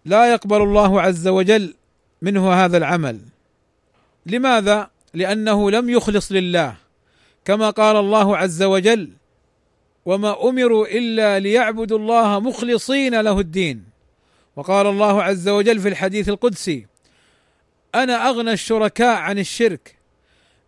لا 0.04 0.32
يقبل 0.32 0.62
الله 0.62 1.02
عز 1.02 1.28
وجل 1.28 1.74
منه 2.22 2.52
هذا 2.52 2.76
العمل. 2.76 3.20
لماذا؟ 4.26 4.90
لأنه 5.14 5.70
لم 5.70 5.90
يخلص 5.90 6.32
لله 6.32 6.74
كما 7.44 7.70
قال 7.70 7.96
الله 7.96 8.36
عز 8.36 8.62
وجل 8.62 9.10
وما 10.06 10.48
أمروا 10.48 10.86
إلا 10.86 11.38
ليعبدوا 11.38 11.98
الله 11.98 12.40
مخلصين 12.40 13.20
له 13.20 13.40
الدين. 13.40 13.84
وقال 14.56 14.86
الله 14.86 15.22
عز 15.22 15.48
وجل 15.48 15.80
في 15.80 15.88
الحديث 15.88 16.28
القدسي 16.28 16.86
أنا 17.94 18.28
أغنى 18.28 18.52
الشركاء 18.52 19.16
عن 19.16 19.38
الشرك. 19.38 19.96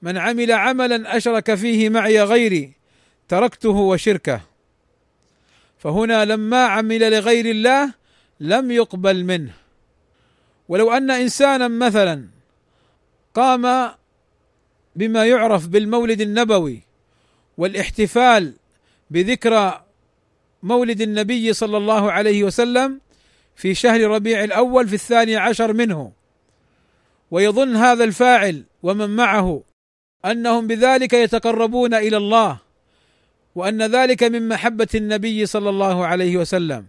من 0.02 0.18
عمل 0.18 0.52
عملا 0.52 1.16
أشرك 1.16 1.54
فيه 1.54 1.88
معي 1.88 2.22
غيري 2.22 2.72
تركته 3.28 3.70
وشركه. 3.70 4.40
فهنا 5.78 6.24
لما 6.24 6.64
عمل 6.64 7.12
لغير 7.12 7.46
الله 7.46 7.94
لم 8.40 8.70
يقبل 8.70 9.24
منه. 9.24 9.52
ولو 10.68 10.92
أن 10.92 11.10
انسانا 11.10 11.68
مثلا 11.68 12.26
قام 13.34 13.94
بما 14.96 15.26
يعرف 15.26 15.66
بالمولد 15.66 16.20
النبوي 16.20 16.82
والاحتفال 17.58 18.54
بذكرى 19.10 19.84
مولد 20.62 21.00
النبي 21.00 21.52
صلى 21.52 21.76
الله 21.76 22.12
عليه 22.12 22.44
وسلم 22.44 23.00
في 23.56 23.74
شهر 23.74 24.00
ربيع 24.00 24.44
الأول 24.44 24.88
في 24.88 24.94
الثاني 24.94 25.36
عشر 25.36 25.72
منه. 25.72 26.12
ويظن 27.30 27.76
هذا 27.76 28.04
الفاعل 28.04 28.64
ومن 28.82 29.16
معه 29.16 29.62
أنهم 30.24 30.66
بذلك 30.66 31.12
يتقربون 31.12 31.94
إلى 31.94 32.16
الله 32.16 32.58
وأن 33.54 33.82
ذلك 33.82 34.22
من 34.22 34.48
محبة 34.48 34.88
النبي 34.94 35.46
صلى 35.46 35.70
الله 35.70 36.06
عليه 36.06 36.36
وسلم. 36.36 36.86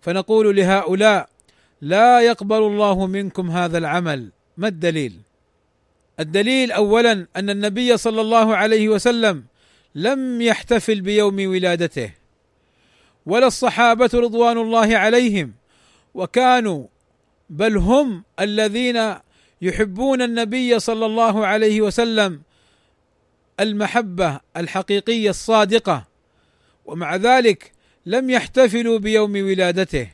فنقول 0.00 0.56
لهؤلاء 0.56 1.28
لا 1.80 2.20
يقبل 2.20 2.62
الله 2.62 3.06
منكم 3.06 3.50
هذا 3.50 3.78
العمل. 3.78 4.30
ما 4.56 4.68
الدليل؟ 4.68 5.16
الدليل 6.20 6.72
اولا 6.72 7.26
أن 7.36 7.50
النبي 7.50 7.96
صلى 7.96 8.20
الله 8.20 8.56
عليه 8.56 8.88
وسلم 8.88 9.44
لم 9.94 10.42
يحتفل 10.42 11.00
بيوم 11.00 11.34
ولادته 11.34 12.12
ولا 13.26 13.46
الصحابة 13.46 14.10
رضوان 14.14 14.58
الله 14.58 14.96
عليهم 14.96 15.52
وكانوا 16.14 16.86
بل 17.50 17.76
هم 17.76 18.24
الذين 18.40 19.14
يحبون 19.62 20.22
النبي 20.22 20.78
صلى 20.78 21.06
الله 21.06 21.46
عليه 21.46 21.80
وسلم 21.80 22.42
المحبة 23.60 24.40
الحقيقية 24.56 25.30
الصادقة 25.30 26.06
ومع 26.84 27.16
ذلك 27.16 27.72
لم 28.06 28.30
يحتفلوا 28.30 28.98
بيوم 28.98 29.32
ولادته. 29.32 30.10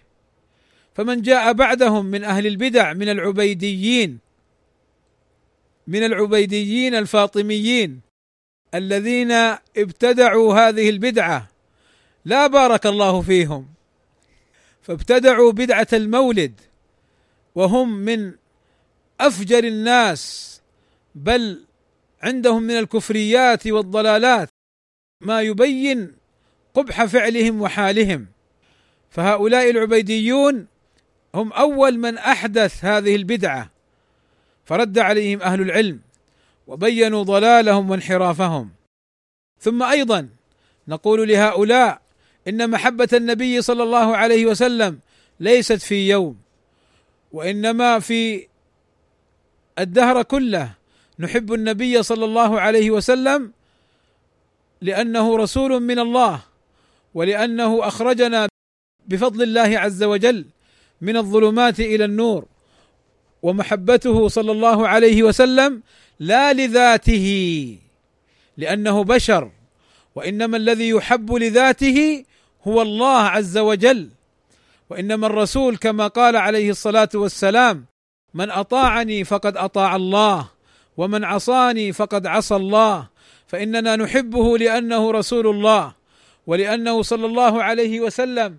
فمن 0.95 1.23
جاء 1.23 1.53
بعدهم 1.53 2.07
من 2.07 2.25
أهل 2.25 2.47
البدع 2.47 2.93
من 2.93 3.09
العبيديين 3.09 4.19
من 5.87 6.05
العبيديين 6.05 6.95
الفاطميين 6.95 8.06
الذين 8.74 9.33
ابتدعوا 9.76 10.55
هذه 10.55 10.90
البدعة 10.90 11.48
لا 12.24 12.46
بارك 12.46 12.87
الله 12.87 13.22
فيهم 13.22 13.68
فابتدعوا 14.83 15.52
بدعة 15.52 15.88
المولد 15.92 16.61
وهم 17.55 17.96
من 17.96 18.33
أفجر 19.20 19.64
الناس 19.64 20.57
بل 21.14 21.64
عندهم 22.22 22.62
من 22.62 22.79
الكفريات 22.79 23.66
والضلالات 23.66 24.48
ما 25.20 25.40
يبين 25.40 26.12
قبح 26.74 27.05
فعلهم 27.05 27.62
وحالهم. 27.62 28.26
فهؤلاء 29.11 29.70
العبيديون 29.70 30.66
هم 31.35 31.52
أول 31.52 31.98
من 31.98 32.18
أحدث 32.18 32.85
هذه 32.85 33.16
البدعة 33.16 33.70
فرد 34.64 34.98
عليهم 34.98 35.42
أهل 35.42 35.61
العلم. 35.61 36.00
وبينوا 36.66 37.22
ضلالهم 37.22 37.90
وانحرافهم. 37.90 38.70
ثم 39.61 39.83
أيضا 39.83 40.29
نقول 40.88 41.29
لهؤلاء 41.29 42.00
إن 42.48 42.70
محبة 42.70 43.09
النبي 43.12 43.62
صلى 43.62 43.83
الله 43.83 44.16
عليه 44.16 44.46
وسلم 44.46 44.98
ليست 45.40 45.83
في 45.83 46.09
يوم 46.09 46.37
وإنما 47.33 47.98
في 47.98 48.46
الدهر 49.79 50.22
كله 50.22 50.74
نحب 51.18 51.52
النبي 51.52 52.02
صلى 52.02 52.24
الله 52.24 52.61
عليه 52.61 52.90
وسلم 52.90 53.52
لأنه 54.81 55.37
رسول 55.37 55.83
من 55.83 55.98
الله 55.98 56.40
ولأنه 57.14 57.88
أخرجنا 57.88 58.48
بفضل 59.07 59.42
الله 59.42 59.79
عز 59.79 60.02
وجل 60.02 60.46
من 61.00 61.16
الظلمات 61.16 61.81
إلى 61.81 62.05
النور 62.05 62.44
ومحبته 63.42 64.29
صلى 64.29 64.52
الله 64.52 64.88
عليه 64.88 65.22
وسلم 65.22 65.83
لا 66.20 66.52
لذاته 66.52 67.26
لأنه 68.57 69.05
بشر 69.05 69.50
وإنما 70.14 70.57
الذي 70.57 70.88
يحب 70.88 71.33
لذاته 71.33 72.24
هو 72.64 72.83
الله 72.83 73.20
عز 73.20 73.59
وجل. 73.59 74.11
وإنما 74.90 75.26
الرسول 75.26 75.76
كما 75.76 76.07
قال 76.07 76.37
عليه 76.37 76.70
الصلاة 76.70 77.09
والسلام 77.14 77.85
من 78.35 78.50
أطاعني 78.50 79.24
فقد 79.24 79.57
أطاع 79.57 79.96
الله 79.96 80.48
ومن 80.96 81.24
عصاني 81.24 81.92
فقد 81.92 82.26
عصى 82.26 82.57
الله. 82.57 83.09
فإننا 83.46 83.96
نحبه 83.96 84.59
لأنه 84.59 85.11
رسول 85.11 85.46
الله 85.46 85.94
ولأنه 86.46 87.02
صلى 87.02 87.26
الله 87.26 87.62
عليه 87.62 88.00
وسلم 88.00 88.59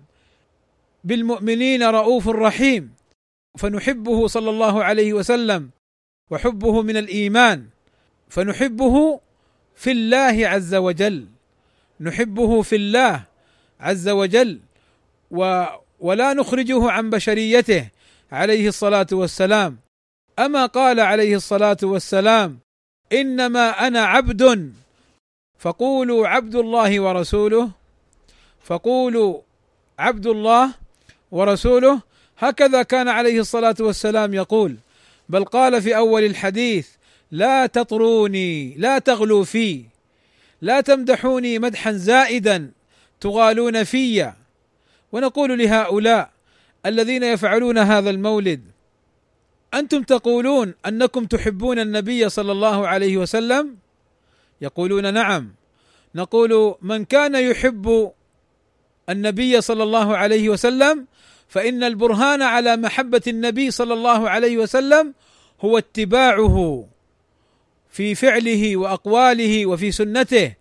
بالمؤمنين 1.04 1.82
رؤوف 1.82 2.28
رحيم. 2.28 2.94
فنحبه 3.58 4.26
صلى 4.26 4.50
الله 4.50 4.84
عليه 4.84 5.12
وسلم 5.12 5.70
وحبه 6.30 6.82
من 6.82 6.96
الإيمان 6.96 7.66
فنحبه 8.28 9.20
في 9.76 9.90
الله 9.90 10.48
عز 10.48 10.74
وجل. 10.74 11.26
نحبه 12.00 12.62
في 12.62 12.76
الله 12.76 13.22
عز 13.80 14.08
وجل 14.08 14.60
و 15.30 15.64
ولا 16.00 16.32
نخرجه 16.32 16.90
عن 16.90 17.10
بشريته 17.10 17.88
عليه 18.32 18.68
الصلاة 18.68 19.06
والسلام. 19.12 19.76
أما 20.38 20.66
قال 20.66 21.00
عليه 21.00 21.36
الصلاة 21.36 21.76
والسلام 21.82 22.58
إنما 23.12 23.86
أنا 23.86 24.00
عبد 24.00 24.72
فقولوا 25.58 26.28
عبد 26.28 26.54
الله 26.54 27.00
ورسوله 27.00 27.70
فقولوا 28.64 29.40
عبد 29.98 30.26
الله 30.26 30.74
ورسوله. 31.30 32.00
هكذا 32.38 32.82
كان 32.82 33.08
عليه 33.08 33.40
الصلاة 33.40 33.76
والسلام 33.80 34.34
يقول. 34.34 34.76
بل 35.28 35.44
قال 35.44 35.82
في 35.82 35.96
أول 35.96 36.24
الحديث 36.24 36.88
لا 37.30 37.66
تطروني 37.66 38.74
لا 38.74 38.98
تغلوا 38.98 39.44
في 39.44 39.84
لا 40.62 40.80
تمدحوني 40.80 41.58
مدحا 41.58 41.92
زائدا 41.92 42.70
تغالون 43.20 43.84
في. 43.84 44.32
ونقول 45.12 45.58
لهؤلاء 45.58 46.30
الذين 46.86 47.22
يفعلون 47.22 47.78
هذا 47.78 48.10
المولد 48.10 48.62
أنتم 49.74 50.02
تقولون 50.02 50.74
أنكم 50.86 51.24
تحبون 51.24 51.78
النبي 51.78 52.28
صلى 52.28 52.52
الله 52.52 52.88
عليه 52.88 53.16
وسلم؟ 53.16 53.76
يقولون 54.60 55.14
نعم. 55.14 55.52
نقول 56.14 56.74
من 56.82 57.04
كان 57.04 57.34
يحب 57.34 58.12
النبي 59.08 59.60
صلى 59.60 59.82
الله 59.82 60.16
عليه 60.16 60.48
وسلم 60.48 61.06
فإن 61.48 61.84
البرهان 61.84 62.42
على 62.42 62.76
محبة 62.76 63.22
النبي 63.26 63.70
صلى 63.70 63.94
الله 63.94 64.30
عليه 64.30 64.58
وسلم 64.58 65.14
هو 65.60 65.78
اتباعه 65.78 66.86
في 67.90 68.14
فعله 68.14 68.76
وأقواله 68.76 69.66
وفي 69.66 69.92
سنته 69.92 70.54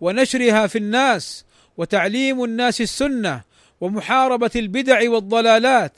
ونشرها 0.00 0.66
في 0.66 0.78
الناس 0.78 1.44
وتعليم 1.76 2.44
الناس 2.44 2.80
السنة 2.80 3.42
ومحاربة 3.80 4.50
البدع 4.56 5.10
والضلالات. 5.10 5.92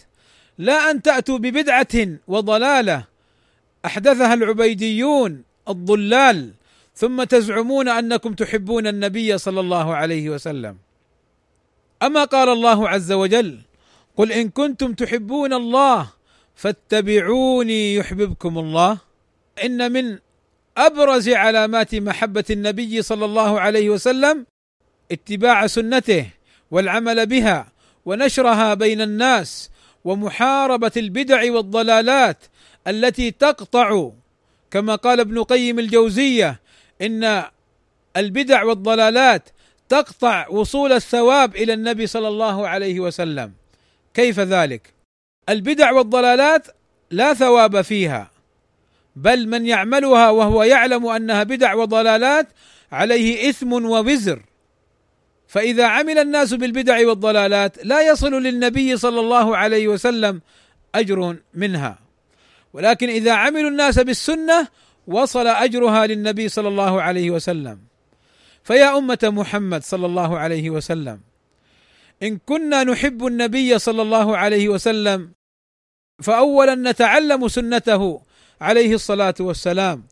لا 0.59 0.91
أن 0.91 1.03
تأتوا 1.03 1.39
ببدعة 1.39 2.09
وضلالة. 2.29 3.05
أحدثها 3.85 4.35
العبيديون 4.35 5.43
الضلال. 5.69 6.51
ثم 6.95 7.25
تزعمون 7.25 7.89
أنكم 7.89 8.35
تحبون 8.35 8.87
النبي 8.87 9.39
صلى 9.39 9.61
الله 9.61 9.95
عليه 9.95 10.31
وسلم. 10.31 10.77
أما 12.03 12.25
قال 12.25 12.49
الله 12.49 12.89
عز 12.89 13.13
وجل 13.13 13.59
قل 14.17 14.33
إن 14.33 14.49
كنتم 14.49 14.93
تحبون 14.93 15.53
الله 15.53 16.11
فاتبعوني 16.55 17.95
يحببكم 17.95 18.59
الله. 18.59 18.99
إن 19.65 19.93
من 19.93 20.19
أبرز 20.77 21.29
علامات 21.29 21.95
محبة 21.95 22.45
النبي 22.51 23.03
صلى 23.03 23.25
الله 23.25 23.61
عليه 23.61 23.91
وسلم 23.91 24.47
اتباع 25.13 25.67
سنته 25.67 26.27
والعمل 26.71 27.27
بها 27.27 27.73
ونشرها 28.05 28.75
بين 28.75 29.01
الناس 29.01 29.71
ومحاربة 30.05 30.93
البدع 30.97 31.53
والضلالات 31.53 32.45
التي 32.87 33.31
تقطع. 33.31 34.11
كما 34.71 34.95
قال 34.95 35.21
ابن 35.21 35.43
قيم 35.43 35.79
الجوزية 35.79 36.61
إن 37.03 37.45
البدع 38.17 38.65
والضلالات 38.65 39.49
تقطع 39.89 40.49
وصول 40.49 40.93
الثواب 40.93 41.57
إلى 41.57 41.73
النبي 41.73 42.07
صلى 42.07 42.29
الله 42.29 42.69
عليه 42.69 43.01
وسلم. 43.01 43.53
كيف 44.17 44.41
ذلك؟ 44.41 44.95
البدع 45.49 45.93
والضلالات 45.93 46.67
لا 47.11 47.35
ثواب 47.35 47.83
فيها 47.83 48.31
بل 49.17 49.49
من 49.49 49.67
يعملها 49.67 50.31
وهو 50.31 50.63
يعلم 50.63 51.07
أنها 51.07 51.43
بدع 51.43 51.75
وضلالات 51.75 52.47
عليه 52.93 53.51
إثم 53.51 53.73
ووزر. 53.73 54.43
فإذا 55.49 55.87
عمل 55.87 56.19
الناس 56.19 56.55
بالبدع 56.55 57.09
والضلالات 57.09 57.85
لا 57.85 58.01
يصل 58.09 58.33
للنبي 58.33 58.97
صلى 58.97 59.21
الله 59.21 59.57
عليه 59.57 59.89
وسلم 59.89 60.41
أجر 60.95 61.37
منها. 61.55 61.99
ولكن 62.73 63.09
إذا 63.09 63.33
عملوا 63.33 63.71
الناس 63.71 63.99
بالسنة 63.99 64.69
وصل 65.07 65.47
أجرها 65.47 66.07
للنبي 66.07 66.49
صلى 66.49 66.69
الله 66.69 67.03
عليه 67.03 67.31
وسلم. 67.31 67.79
فيا 68.65 68.99
أمة 68.99 69.19
محمد 69.23 69.83
صلى 69.83 70.07
الله 70.07 70.39
عليه 70.39 70.71
وسلم 70.71 71.21
إن 72.23 72.39
كنا 72.47 72.85
نحب 72.85 73.27
النبي 73.27 73.79
صلى 73.79 74.03
الله 74.03 74.37
عليه 74.37 74.69
وسلم 74.69 75.31
فاولا 76.23 76.75
نتعلم 76.75 77.49
سنته 77.49 78.23
عليه 78.61 78.95
الصلاة 78.95 79.35
والسلام 79.41 80.05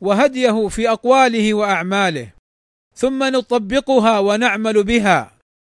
وهديه 0.00 0.68
في 0.68 0.90
أقواله 0.90 1.54
وأعماله 1.54 2.32
ثم 2.94 3.24
نطبقها 3.24 4.18
ونعمل 4.18 4.84
بها 4.84 5.32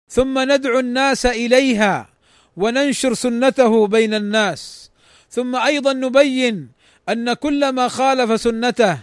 ثم 0.09 0.51
ندعو 0.51 0.79
الناس 0.79 1.25
إليها 1.25 2.09
وننشر 2.57 3.13
سنته 3.13 3.87
بين 3.87 4.13
الناس 4.13 4.91
ثم 5.29 5.55
أيضا 5.55 5.93
نبين 5.93 6.69
أن 7.09 7.33
كل 7.33 7.69
ما 7.69 7.87
خالف 7.87 8.41
سنته 8.41 8.99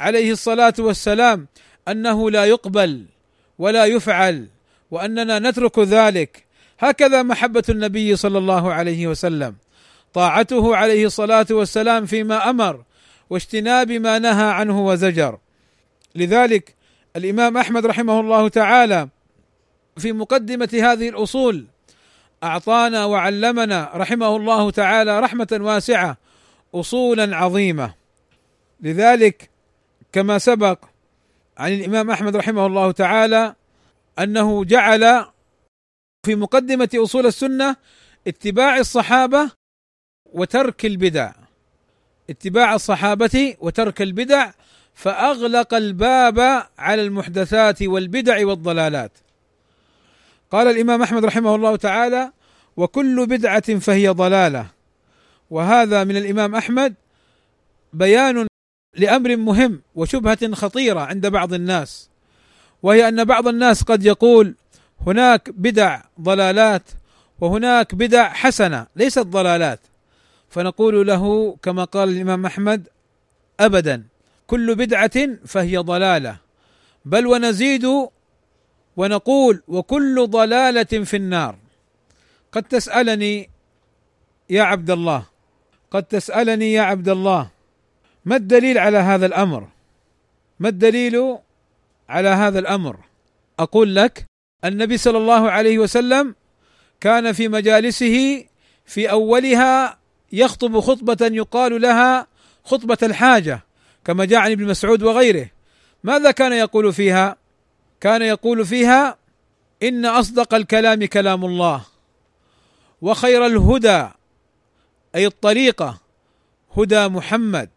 عليه 0.00 0.32
الصلاة 0.32 0.74
والسلام 0.78 1.46
أنه 1.88 2.30
لا 2.30 2.44
يقبل 2.44 3.04
ولا 3.58 3.84
يفعل. 3.84 4.46
وأننا 4.90 5.38
نترك 5.38 5.78
ذلك. 5.78 6.44
هكذا 6.78 7.22
محبة 7.22 7.62
النبي 7.68 8.16
صلى 8.16 8.38
الله 8.38 8.72
عليه 8.72 9.06
وسلم. 9.06 9.54
طاعته 10.14 10.76
عليه 10.76 11.06
الصلاة 11.06 11.46
والسلام 11.50 12.06
فيما 12.06 12.50
أمر 12.50 12.82
واجتناب 13.30 13.92
ما 13.92 14.18
نهى 14.18 14.46
عنه 14.46 14.86
وزجر. 14.86 15.38
لذلك 16.14 16.74
الإمام 17.16 17.56
أحمد 17.56 17.86
رحمه 17.86 18.20
الله 18.20 18.48
تعالى 18.48 19.08
في 19.96 20.12
مقدمة 20.12 20.68
هذه 20.72 21.08
الأصول 21.08 21.66
أعطانا 22.44 23.04
وعلمنا 23.04 23.90
رحمه 23.94 24.36
الله 24.36 24.70
تعالى 24.70 25.20
رحمة 25.20 25.58
واسعة 25.60 26.16
اصولا 26.74 27.36
عظيمة. 27.36 27.94
لذلك 28.80 29.50
كما 30.12 30.38
سبق 30.38 30.78
عن 31.58 31.72
الإمام 31.72 32.10
أحمد 32.10 32.36
رحمه 32.36 32.66
الله 32.66 32.92
تعالى 32.92 33.54
أنه 34.18 34.64
جعل 34.64 35.24
في 36.26 36.34
مقدمة 36.34 36.88
أصول 36.94 37.26
السنة 37.26 37.76
اتباع 38.26 38.78
الصحابة 38.78 39.50
وترك 40.32 40.86
البدع. 40.86 41.32
اتباع 42.30 42.74
الصحابة 42.74 43.56
وترك 43.60 44.02
البدع 44.02 44.50
فأغلق 44.94 45.74
الباب 45.74 46.66
على 46.78 47.02
المحدثات 47.02 47.82
والبدع 47.82 48.46
والضلالات. 48.46 49.12
قال 50.50 50.66
الإمام 50.66 51.02
أحمد 51.02 51.24
رحمه 51.24 51.54
الله 51.54 51.76
تعالى 51.76 52.32
وكل 52.76 53.26
بدعة 53.26 53.78
فهي 53.78 54.08
ضلالة. 54.08 54.66
وهذا 55.50 56.04
من 56.04 56.16
الإمام 56.16 56.54
أحمد 56.54 56.94
بيان 57.92 58.46
لأمر 58.96 59.36
مهم 59.36 59.82
وشبهة 59.94 60.52
خطيرة 60.52 61.00
عند 61.00 61.26
بعض 61.26 61.52
الناس. 61.52 62.10
وهي 62.82 63.08
أن 63.08 63.24
بعض 63.24 63.48
الناس 63.48 63.82
قد 63.82 64.04
يقول 64.04 64.54
هناك 65.06 65.50
بدع 65.50 66.00
ضلالات 66.20 66.82
وهناك 67.40 67.94
بدع 67.94 68.28
حسنة 68.28 68.86
ليست 68.96 69.18
ضلالات. 69.18 69.80
فنقول 70.50 71.06
له 71.06 71.56
كما 71.62 71.84
قال 71.84 72.08
الإمام 72.08 72.46
أحمد 72.46 72.88
ابدا 73.60 74.04
كل 74.46 74.74
بدعة 74.74 75.28
فهي 75.46 75.76
ضلالة. 75.76 76.36
بل 77.04 77.26
ونزيد 77.26 77.86
ونقول 78.96 79.62
وكل 79.68 80.26
ضلالة 80.26 81.04
في 81.04 81.16
النار. 81.16 81.56
قد 82.52 82.62
تسألني 82.62 83.50
يا 84.50 84.62
عبد 84.62 84.90
الله 84.90 85.24
قد 85.90 86.02
تسألني 86.02 86.72
يا 86.72 86.82
عبد 86.82 87.08
الله 87.08 87.50
ما 88.24 88.36
الدليل 88.36 88.78
على 88.78 88.98
هذا 88.98 89.26
الأمر؟ 89.26 89.68
ما 90.60 90.68
الدليل 90.68 91.38
على 92.08 92.28
هذا 92.28 92.58
الأمر. 92.58 92.96
أقول 93.58 93.96
لك 93.96 94.24
النبي 94.64 94.96
صلى 94.96 95.18
الله 95.18 95.50
عليه 95.50 95.78
وسلم 95.78 96.34
كان 97.00 97.32
في 97.32 97.48
مجالسه 97.48 98.44
في 98.86 99.10
أولها 99.10 99.98
يخطب 100.32 100.80
خطبة 100.80 101.30
يقال 101.32 101.80
لها 101.80 102.26
خطبة 102.64 102.98
الحاجة 103.02 103.64
كما 104.04 104.24
جاء 104.24 104.40
عن 104.40 104.50
ابن 104.50 104.64
مسعود 104.64 105.02
وغيره. 105.02 105.50
ماذا 106.04 106.30
كان 106.30 106.52
يقول 106.52 106.92
فيها؟ 106.92 107.36
كان 108.00 108.22
يقول 108.22 108.66
فيها 108.66 109.16
إن 109.82 110.06
أصدق 110.06 110.54
الكلام 110.54 111.04
كلام 111.04 111.44
الله 111.44 111.84
وخير 113.02 113.46
الهدى 113.46 114.08
أي 115.14 115.26
الطريقة 115.26 115.98
هدى 116.76 117.08
محمد 117.08 117.70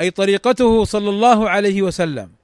أي 0.00 0.10
طريقته 0.10 0.84
صلى 0.84 1.10
الله 1.10 1.50
عليه 1.50 1.82
وسلم. 1.82 2.37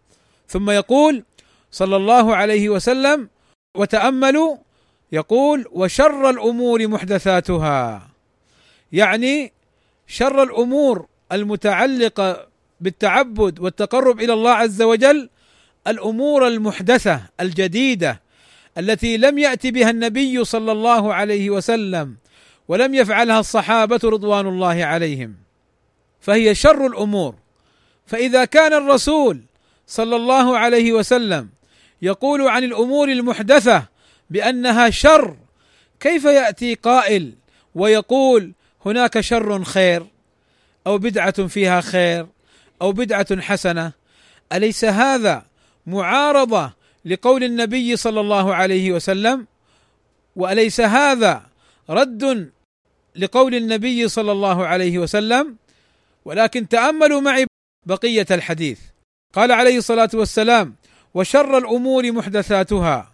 ثم 0.49 0.71
يقول 0.71 1.25
صلى 1.71 1.97
الله 1.97 2.37
عليه 2.37 2.69
وسلم 2.69 3.29
وتأملوا 3.77 4.57
يقول 5.13 5.65
وشر 5.73 6.31
الأمور 6.31 6.89
محدثاتها. 6.89 8.09
يعني 8.93 9.53
شر 10.07 10.43
الأمور 10.43 11.07
المتعلقة 11.33 12.47
بالتعبد 12.81 13.61
والتقرب 13.61 14.21
إلى 14.21 14.33
الله 14.33 14.51
عز 14.51 14.83
وجل 14.83 15.29
الأمور 15.87 16.47
المحدثة 16.47 17.21
الجديدة 17.41 18.21
التي 18.79 19.17
لم 19.17 19.39
يأتي 19.39 19.71
بها 19.71 19.91
النبي 19.91 20.45
صلى 20.45 20.73
الله 20.73 21.15
عليه 21.15 21.51
وسلم 21.51 22.17
ولم 22.69 22.95
يفعلها 22.95 23.41
الصحابة 23.41 24.01
رضوان 24.05 24.47
الله 24.47 24.85
عليهم. 24.85 25.35
فهي 26.21 26.55
شر 26.55 26.87
الأمور. 26.87 27.35
فإذا 28.07 28.45
كان 28.45 28.73
الرسول 28.73 29.41
صلى 29.87 30.17
الله 30.17 30.59
عليه 30.59 30.93
وسلم 30.93 31.49
يقول 32.03 32.49
عن 32.49 32.65
الأمور 32.65 33.09
المحدثة 33.09 33.87
بأنها 34.31 34.91
شر. 34.91 35.37
كيف 36.01 36.25
يأتي 36.25 36.75
قائل 36.75 37.35
ويقول 37.75 38.53
هناك 38.87 39.21
شر 39.21 39.65
خير 39.65 40.07
أو 40.87 40.99
بدعة 40.99 41.47
فيها 41.47 41.81
خير 41.81 42.27
أو 42.83 42.93
بدعة 42.93 43.41
حسنة؟ 43.41 43.93
أليس 44.53 44.85
هذا 44.85 45.47
معارضة 45.87 46.73
لقول 47.05 47.45
النبي 47.45 47.97
صلى 47.97 48.21
الله 48.21 48.55
عليه 48.55 48.93
وسلم؟ 48.93 49.47
وأليس 50.37 50.81
هذا 50.81 51.43
رد 51.91 52.51
لقول 53.17 53.55
النبي 53.55 54.09
صلى 54.09 54.33
الله 54.33 54.67
عليه 54.67 54.99
وسلم؟ 54.99 55.57
ولكن 56.25 56.69
تأملوا 56.69 57.21
معي 57.21 57.47
بقية 57.87 58.27
الحديث. 58.31 58.81
قال 59.35 59.53
عليه 59.53 59.79
الصلاة 59.79 60.11
والسلام 60.15 60.75
وشر 61.15 61.59
الأمور 61.59 62.13
محدثاتها 62.13 63.13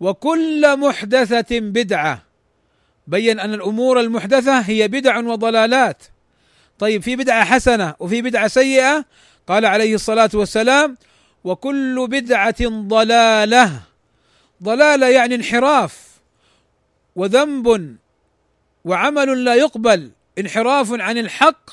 وكل 0.00 0.76
محدثة 0.76 1.60
بدعة. 1.60 2.22
بين 3.06 3.40
أن 3.40 3.54
الأمور 3.54 4.00
المحدثة 4.00 4.60
هي 4.60 4.88
بدع 4.88 5.18
وضلالات. 5.18 6.02
طيب 6.78 7.02
في 7.02 7.16
بدعة 7.16 7.44
حسنة 7.44 7.94
وفي 7.98 8.22
بدعة 8.22 8.48
سيئة؟ 8.48 9.04
قال 9.48 9.66
عليه 9.66 9.94
الصلاة 9.94 10.30
والسلام 10.34 10.96
وكل 11.44 12.06
بدعة 12.10 12.68
ضلالة. 12.68 13.80
ضلالة 14.62 15.08
يعني 15.08 15.34
انحراف 15.34 16.06
وذنب 17.16 17.96
وعمل 18.84 19.44
لا 19.44 19.54
يقبل 19.54 20.10
انحراف 20.38 20.92
عن 20.92 21.18
الحق. 21.18 21.70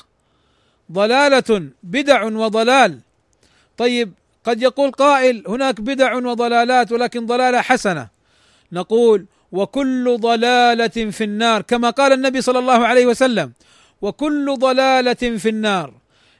ضلالة 0.92 1.68
بدع 1.82 2.24
وضلال. 2.24 3.00
طيب 3.80 4.12
قد 4.44 4.62
يقول 4.62 4.90
قائل 4.90 5.44
هناك 5.48 5.80
بدع 5.80 6.14
وضلالات 6.14 6.92
ولكن 6.92 7.26
ضلالة 7.26 7.60
حسنة. 7.60 8.08
نقول 8.72 9.26
وكل 9.52 10.16
ضلالة 10.20 11.10
في 11.10 11.24
النار 11.24 11.62
كما 11.62 11.90
قال 11.90 12.12
النبي 12.12 12.40
صلى 12.40 12.58
الله 12.58 12.86
عليه 12.86 13.06
وسلم 13.06 13.52
وكل 14.02 14.56
ضلالة 14.58 15.14
في 15.14 15.48
النار. 15.48 15.94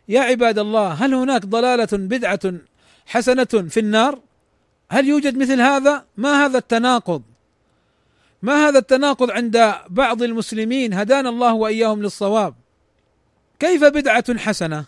يا 0.08 0.20
عباد 0.20 0.58
الله 0.58 0.88
هل 0.88 1.14
هناك 1.14 1.46
ضلالة 1.46 1.88
بدعة 1.92 2.40
حسنة 3.06 3.44
في 3.44 3.80
النار؟ 3.80 4.18
هل 4.90 5.08
يوجد 5.08 5.36
مثل 5.36 5.60
هذا؟ 5.60 6.04
ما 6.16 6.44
هذا 6.44 6.58
التناقض؟ 6.58 7.22
ما 8.42 8.68
هذا 8.68 8.78
التناقض 8.78 9.30
عند 9.30 9.74
بعض 9.88 10.22
المسلمين؟ 10.22 10.94
هدانا 10.94 11.28
الله 11.28 11.52
وإياهم 11.54 12.02
للصواب. 12.02 12.54
كيف 13.60 13.84
بدعة 13.84 14.38
حسنة؟ 14.38 14.84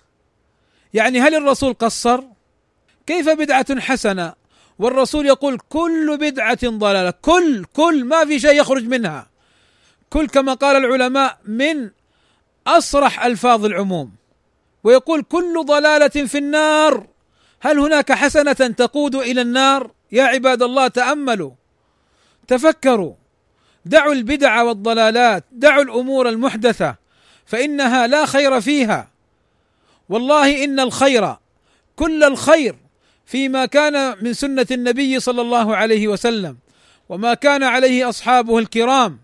يعني 0.94 1.20
هل 1.20 1.34
الرسول 1.34 1.74
قصر؟ 1.74 2.31
كيف 3.06 3.28
بدعة 3.28 3.80
حسنة؟ 3.80 4.32
والرسول 4.78 5.26
يقول 5.26 5.58
كل 5.68 6.18
بدعة 6.20 6.58
ضلالة 6.64 7.10
كل 7.22 7.64
كل 7.64 8.04
ما 8.04 8.24
في 8.24 8.38
شيء 8.40 8.60
يخرج 8.60 8.84
منها. 8.84 9.26
كل 10.10 10.26
كما 10.28 10.54
قال 10.54 10.76
العلماء 10.76 11.38
من 11.44 11.90
أصرح 12.66 13.24
ألفاظ 13.24 13.64
العموم. 13.64 14.12
ويقول 14.84 15.22
كل 15.22 15.64
ضلالة 15.64 16.26
في 16.26 16.38
النار. 16.38 17.06
هل 17.60 17.78
هناك 17.78 18.12
حسنة 18.12 18.52
تقود 18.52 19.14
إلى 19.14 19.40
النار؟ 19.40 19.90
يا 20.12 20.22
عباد 20.22 20.62
الله 20.62 20.88
تأملوا. 20.88 21.50
تفكروا. 22.48 23.14
دعوا 23.84 24.12
البدع 24.12 24.62
والضلالات 24.62 25.44
دعوا 25.52 25.82
الأمور 25.82 26.28
المحدثة 26.28 26.96
فإنها 27.46 28.06
لا 28.06 28.26
خير 28.26 28.60
فيها. 28.60 29.10
والله 30.08 30.64
إن 30.64 30.80
الخير 30.80 31.36
كل 31.96 32.24
الخير 32.24 32.76
فيما 33.26 33.66
كان 33.66 34.24
من 34.24 34.32
سنة 34.32 34.66
النبي 34.70 35.20
صلى 35.20 35.42
الله 35.42 35.76
عليه 35.76 36.08
وسلم 36.08 36.58
وما 37.08 37.35
كان 37.35 37.62
عليه 37.62 38.08
أصحابه 38.08 38.58
الكرام. 38.58 39.18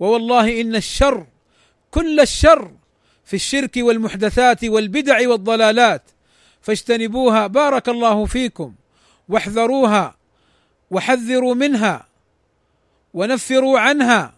ووالله 0.00 0.60
إن 0.60 0.76
الشر 0.76 1.26
كل 1.90 2.20
الشر 2.20 2.72
في 3.24 3.34
الشرك 3.34 3.72
والمحدثات 3.76 4.64
والبدع 4.64 5.28
والضلالات. 5.28 6.02
فاجتنبوها 6.62 7.46
بارك 7.46 7.88
الله 7.88 8.26
فيكم 8.26 8.74
واحذروها 9.28 10.16
وحذروا 10.90 11.54
منها 11.54 12.06
ونفروا 13.14 13.80
عنها 13.80 14.34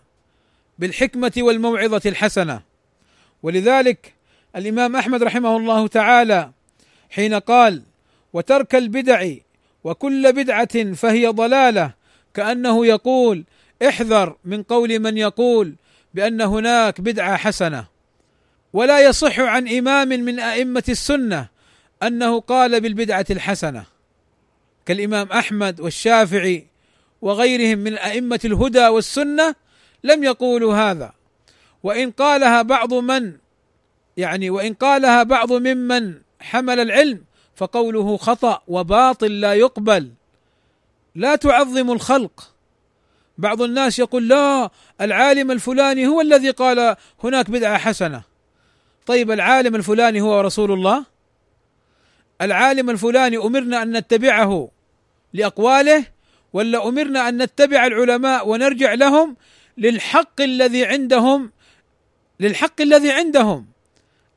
بالحكمة 0.79 1.33
والموعظة 1.39 2.03
الحسنة. 2.07 2.63
ولذلك 3.43 4.15
الإمام 4.57 4.97
أحمد 4.97 5.23
رحمه 5.23 5.57
الله 5.57 5.87
تعالى 5.87 6.53
حين 7.11 7.35
قال 7.35 7.83
وترك 8.33 8.75
البدع 8.75 9.31
وكل 9.85 10.33
بدعة 10.33 10.93
فهي 10.93 11.27
ضلالة. 11.27 11.95
كأنه 12.35 12.87
يقول 12.87 13.45
احذر 13.89 14.37
من 14.45 14.63
قول 14.63 14.99
من 14.99 15.19
يقول 15.19 15.75
بأن 16.15 16.41
هناك 16.41 17.01
بدعة 17.01 17.37
حسنة. 17.37 17.87
ولا 18.73 19.01
يصح 19.01 19.41
عن 19.41 19.69
إمام 19.69 20.09
من 20.09 20.41
أئمة 20.41 20.85
السنة 20.89 21.49
أنه 22.03 22.41
قال 22.41 22.81
بالبدعة 22.81 23.27
الحسنة. 23.31 23.85
كالإمام 24.87 25.33
أحمد 25.33 25.81
والشافعي 25.81 26.67
وغيرهم 27.23 27.79
من 27.79 27.99
أئمة 27.99 28.41
الهدى 28.45 28.89
والسنة 28.89 29.55
لم 30.05 30.25
يقولوا 30.25 30.75
هذا. 30.75 31.13
وإن 31.83 32.11
قالها 32.11 32.63
بعض 32.63 32.95
من 32.95 33.33
يعني 34.17 34.51
وإن 34.51 34.75
قالها 34.75 35.23
بعض 35.23 35.53
ممن 35.53 36.15
حمل 36.41 36.81
العلم 36.81 37.25
فقوله 37.59 38.17
خطأ 38.17 38.63
وباطل 38.69 39.41
لا 39.41 39.55
يقبل. 39.55 40.11
لا 41.15 41.37
تعظموا 41.37 41.95
الخلق. 41.95 42.55
بعض 43.39 43.63
الناس 43.63 43.99
يقول 43.99 44.29
لا 44.29 44.71
العالم 45.01 45.51
الفلاني 45.51 46.07
هو 46.07 46.21
الذي 46.21 46.51
قال 46.51 46.97
هناك 47.25 47.51
بدعة 47.51 47.79
حسنة. 47.79 48.23
طيب 49.07 49.31
العالم 49.31 49.75
الفلاني 49.75 50.21
هو 50.21 50.41
رسول 50.41 50.73
الله؟ 50.73 51.05
العالم 52.41 52.91
الفلاني 52.91 53.37
أمرنا 53.37 53.83
أن 53.83 53.97
نتبعه 53.97 54.71
لأقواله 55.33 56.05
ولا 56.53 56.89
أمرنا 56.89 57.29
أن 57.29 57.43
نتبع 57.43 57.87
العلماء 57.87 58.49
ونرجع 58.49 58.95
لهم 58.95 59.37
للحق 59.79 60.41
الذي 60.41 60.85
عندهم 60.85 61.53
للحق 62.41 62.81
الذي 62.81 63.11
عندهم 63.11 63.67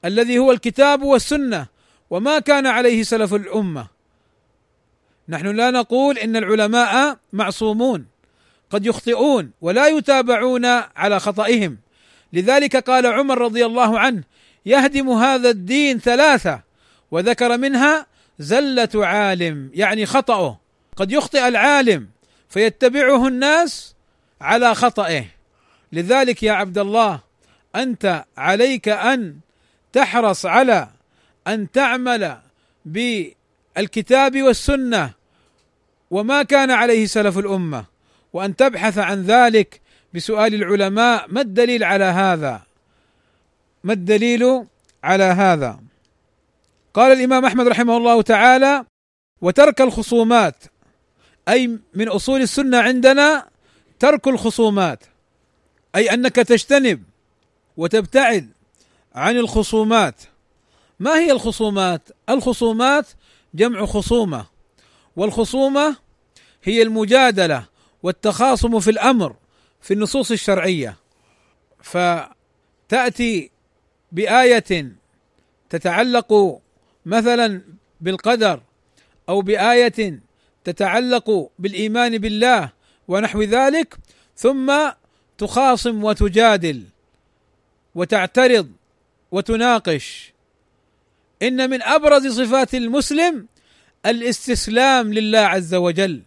الذي 0.05 0.37
هو 0.39 0.51
الكتاب 0.51 1.01
والسنة. 1.01 1.80
وما 2.11 2.39
كان 2.39 2.67
عليه 2.67 3.03
سلف 3.03 3.33
الأمة. 3.33 3.87
نحن 5.29 5.47
لا 5.47 5.71
نقول 5.71 6.17
إن 6.17 6.35
العلماء 6.35 7.17
معصومون 7.33 8.05
قد 8.69 8.85
يخطئون 8.85 9.51
ولا 9.61 9.87
يتابعون 9.87 10.65
على 10.95 11.19
خطئهم. 11.19 11.77
لذلك 12.33 12.75
قال 12.89 13.05
عمر 13.05 13.37
رضي 13.37 13.65
الله 13.65 13.99
عنه 13.99 14.23
يهدم 14.65 15.09
هذا 15.09 15.49
الدين 15.49 15.99
ثلاثة 15.99 16.61
وذكر 17.11 17.57
منها 17.57 18.05
زلة 18.39 18.89
عالم 18.95 19.71
يعني 19.73 20.05
خطأه. 20.05 20.59
قد 20.95 21.11
يخطئ 21.11 21.47
العالم 21.47 22.07
فيتبعه 22.49 23.27
الناس 23.27 23.95
على 24.41 24.75
خطئه. 24.75 25.25
لذلك 25.91 26.43
يا 26.43 26.51
عبد 26.51 26.77
الله 26.77 27.19
أنت 27.75 28.25
عليك 28.37 28.89
أن 28.89 29.35
تحرص 29.93 30.45
على 30.45 30.87
أن 31.47 31.71
تعمل 31.71 32.37
بالكتاب 32.85 34.41
والسنة 34.41 35.13
وما 36.11 36.43
كان 36.43 36.71
عليه 36.71 37.05
سلف 37.05 37.37
الأمة 37.37 37.85
وأن 38.33 38.55
تبحث 38.55 38.97
عن 38.97 39.23
ذلك 39.23 39.81
بسؤال 40.13 40.53
العلماء 40.53 41.25
ما 41.29 41.41
الدليل 41.41 41.83
على 41.83 42.03
هذا؟ 42.03 42.61
ما 43.83 43.93
الدليل 43.93 44.65
على 45.03 45.23
هذا؟ 45.23 45.79
قال 46.93 47.11
الإمام 47.11 47.45
أحمد 47.45 47.67
رحمه 47.67 47.97
الله 47.97 48.21
تعالى 48.21 48.85
وترك 49.41 49.81
الخصومات 49.81 50.55
أي 51.49 51.79
من 51.93 52.07
أصول 52.07 52.41
السنة 52.41 52.77
عندنا 52.77 53.47
ترك 53.99 54.27
الخصومات 54.27 55.03
أي 55.95 56.13
أنك 56.13 56.35
تجتنب 56.35 57.03
وتبتعد 57.77 58.49
عن 59.15 59.37
الخصومات. 59.37 60.15
ما 61.01 61.19
هي 61.19 61.31
الخصومات؟ 61.31 62.09
الخصومات 62.29 63.07
جمع 63.53 63.85
خصومة 63.85 64.45
والخصومة 65.15 65.95
هي 66.63 66.81
المجادلة 66.81 67.65
والتخاصم 68.03 68.79
في 68.79 68.91
الأمر 68.91 69.35
في 69.81 69.93
النصوص 69.93 70.31
الشرعية 70.31 70.97
فتأتي 71.83 73.51
بآية 74.11 74.91
تتعلق 75.69 76.61
مثلا 77.05 77.61
بالقدر 78.01 78.61
أو 79.29 79.41
بآية 79.41 80.19
تتعلق 80.63 81.51
بالإيمان 81.59 82.17
بالله 82.17 82.69
ونحو 83.07 83.41
ذلك 83.41 83.97
ثم 84.35 84.89
تخاصم 85.37 86.03
وتجادل 86.03 86.83
وتعترض 87.95 88.71
وتناقش 89.31 90.30
إن 91.41 91.69
من 91.69 91.81
أبرز 91.81 92.41
صفات 92.41 92.75
المسلم 92.75 93.47
الاستسلام 94.05 95.13
لله 95.13 95.39
عز 95.39 95.75
وجل 95.75 96.21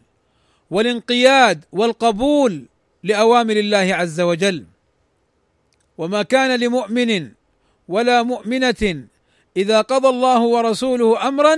والانقياد 0.71 1.65
والقبول 1.73 2.65
لأوامر 3.05 3.57
الله 3.57 3.95
عز 3.95 4.21
وجل. 4.21 4.65
وما 5.99 6.23
كان 6.23 6.61
لمؤمن 6.61 7.29
ولا 7.89 8.23
مؤمنة 8.23 9.05
إذا 9.57 9.81
قضى 9.81 10.09
الله 10.09 10.41
ورسوله 10.41 11.29
أمرا 11.29 11.55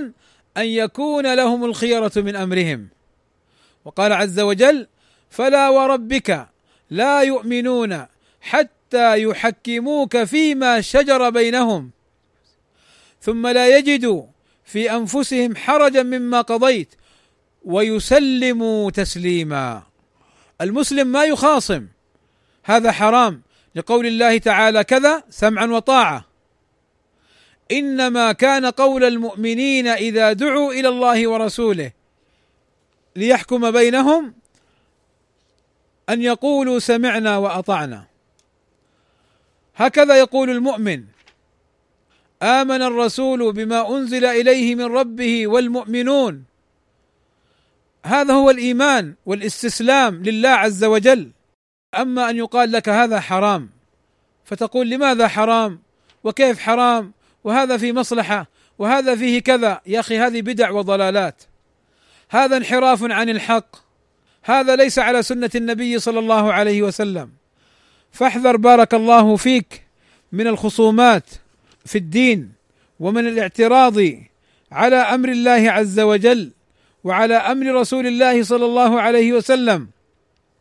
أن 0.57 0.65
يكون 0.65 1.33
لهم 1.33 1.65
الخيرة 1.65 2.11
من 2.15 2.35
أمرهم. 2.35 2.87
وقال 3.85 4.13
عز 4.13 4.39
وجل 4.39 4.87
فلا 5.29 5.69
وربك 5.69 6.47
لا 6.89 7.21
يؤمنون 7.21 8.05
حتى 8.41 9.21
يحكموك 9.21 10.23
فيما 10.23 10.81
شجر 10.81 11.29
بينهم 11.29 11.91
ثم 13.21 13.47
لا 13.47 13.77
يجدوا 13.77 14.23
في 14.65 14.91
أنفسهم 14.91 15.55
حرجا 15.55 16.03
مما 16.03 16.41
قضيت 16.41 16.95
ويسلموا 17.65 18.91
تسليما. 18.91 19.83
المسلم 20.61 21.07
ما 21.07 21.23
يخاصم. 21.23 21.87
هذا 22.63 22.91
حرام. 22.91 23.41
لقول 23.75 24.05
الله 24.05 24.37
تعالى 24.37 24.83
كذا 24.83 25.23
سمعا 25.29 25.65
وطاعة. 25.65 26.25
إنما 27.71 28.31
كان 28.31 28.65
قول 28.65 29.03
المؤمنين 29.03 29.87
إذا 29.87 30.33
دعوا 30.33 30.73
إلى 30.73 30.87
الله 30.87 31.27
ورسوله 31.27 31.91
ليحكم 33.15 33.71
بينهم 33.71 34.33
أن 36.09 36.21
يقولوا 36.21 36.79
سمعنا 36.79 37.37
وأطعنا. 37.37 38.05
هكذا 39.75 40.15
يقول 40.15 40.49
المؤمن. 40.49 41.03
آمن 42.43 42.81
الرسول 42.81 43.53
بما 43.53 43.97
أنزل 43.97 44.25
إليه 44.25 44.75
من 44.75 44.85
ربه 44.85 45.47
والمؤمنون. 45.47 46.43
هذا 48.05 48.33
هو 48.33 48.49
الإيمان 48.49 49.13
والاستسلام 49.25 50.23
لله 50.23 50.49
عز 50.49 50.83
وجل. 50.83 51.31
أما 51.95 52.29
أن 52.29 52.37
يقال 52.37 52.71
لك 52.71 52.89
هذا 52.89 53.19
حرام 53.19 53.69
فتقول 54.45 54.89
لماذا 54.89 55.27
حرام؟ 55.27 55.79
وكيف 56.23 56.59
حرام؟ 56.59 57.13
وهذا 57.43 57.77
في 57.77 57.93
مصلحة 57.93 58.47
وهذا 58.79 59.15
فيه 59.15 59.39
كذا. 59.39 59.81
يا 59.85 59.99
أخي 59.99 60.17
هذه 60.17 60.41
بدع 60.41 60.69
وضلالات. 60.69 61.43
هذا 62.29 62.57
انحراف 62.57 63.03
عن 63.03 63.29
الحق. 63.29 63.75
هذا 64.43 64.75
ليس 64.75 64.99
على 64.99 65.23
سنة 65.23 65.49
النبي 65.55 65.99
صلى 65.99 66.19
الله 66.19 66.53
عليه 66.53 66.81
وسلم. 66.81 67.29
فاحذر 68.11 68.57
بارك 68.57 68.93
الله 68.93 69.35
فيك 69.35 69.83
من 70.31 70.47
الخصومات. 70.47 71.25
في 71.87 71.97
الدين 71.97 72.51
ومن 72.99 73.27
الاعتراض 73.27 73.97
على 74.71 74.95
أمر 74.95 75.29
الله 75.29 75.71
عز 75.71 75.99
وجل 75.99 76.51
وعلى 77.03 77.35
أمر 77.35 77.75
رسول 77.75 78.07
الله 78.07 78.43
صلى 78.43 78.65
الله 78.65 79.01
عليه 79.01 79.33
وسلم 79.33 79.87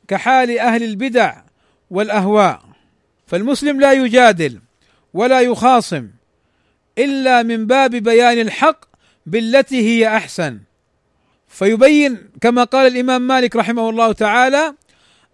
كحال 0.08 0.58
أهل 0.58 0.82
البدع 0.82 1.42
والأهواء. 1.90 2.62
فالمسلم 3.26 3.80
لا 3.80 3.92
يجادل 3.92 4.60
ولا 5.14 5.40
يخاصم 5.40 6.08
إلا 6.98 7.42
من 7.42 7.66
باب 7.66 7.90
بيان 7.90 8.40
الحق 8.40 8.84
بالتي 9.26 9.82
هي 9.82 10.16
أحسن. 10.16 10.58
فيبين 11.48 12.18
كما 12.40 12.64
قال 12.64 12.92
الإمام 12.92 13.22
مالك 13.22 13.56
رحمه 13.56 13.90
الله 13.90 14.12
تعالى 14.12 14.74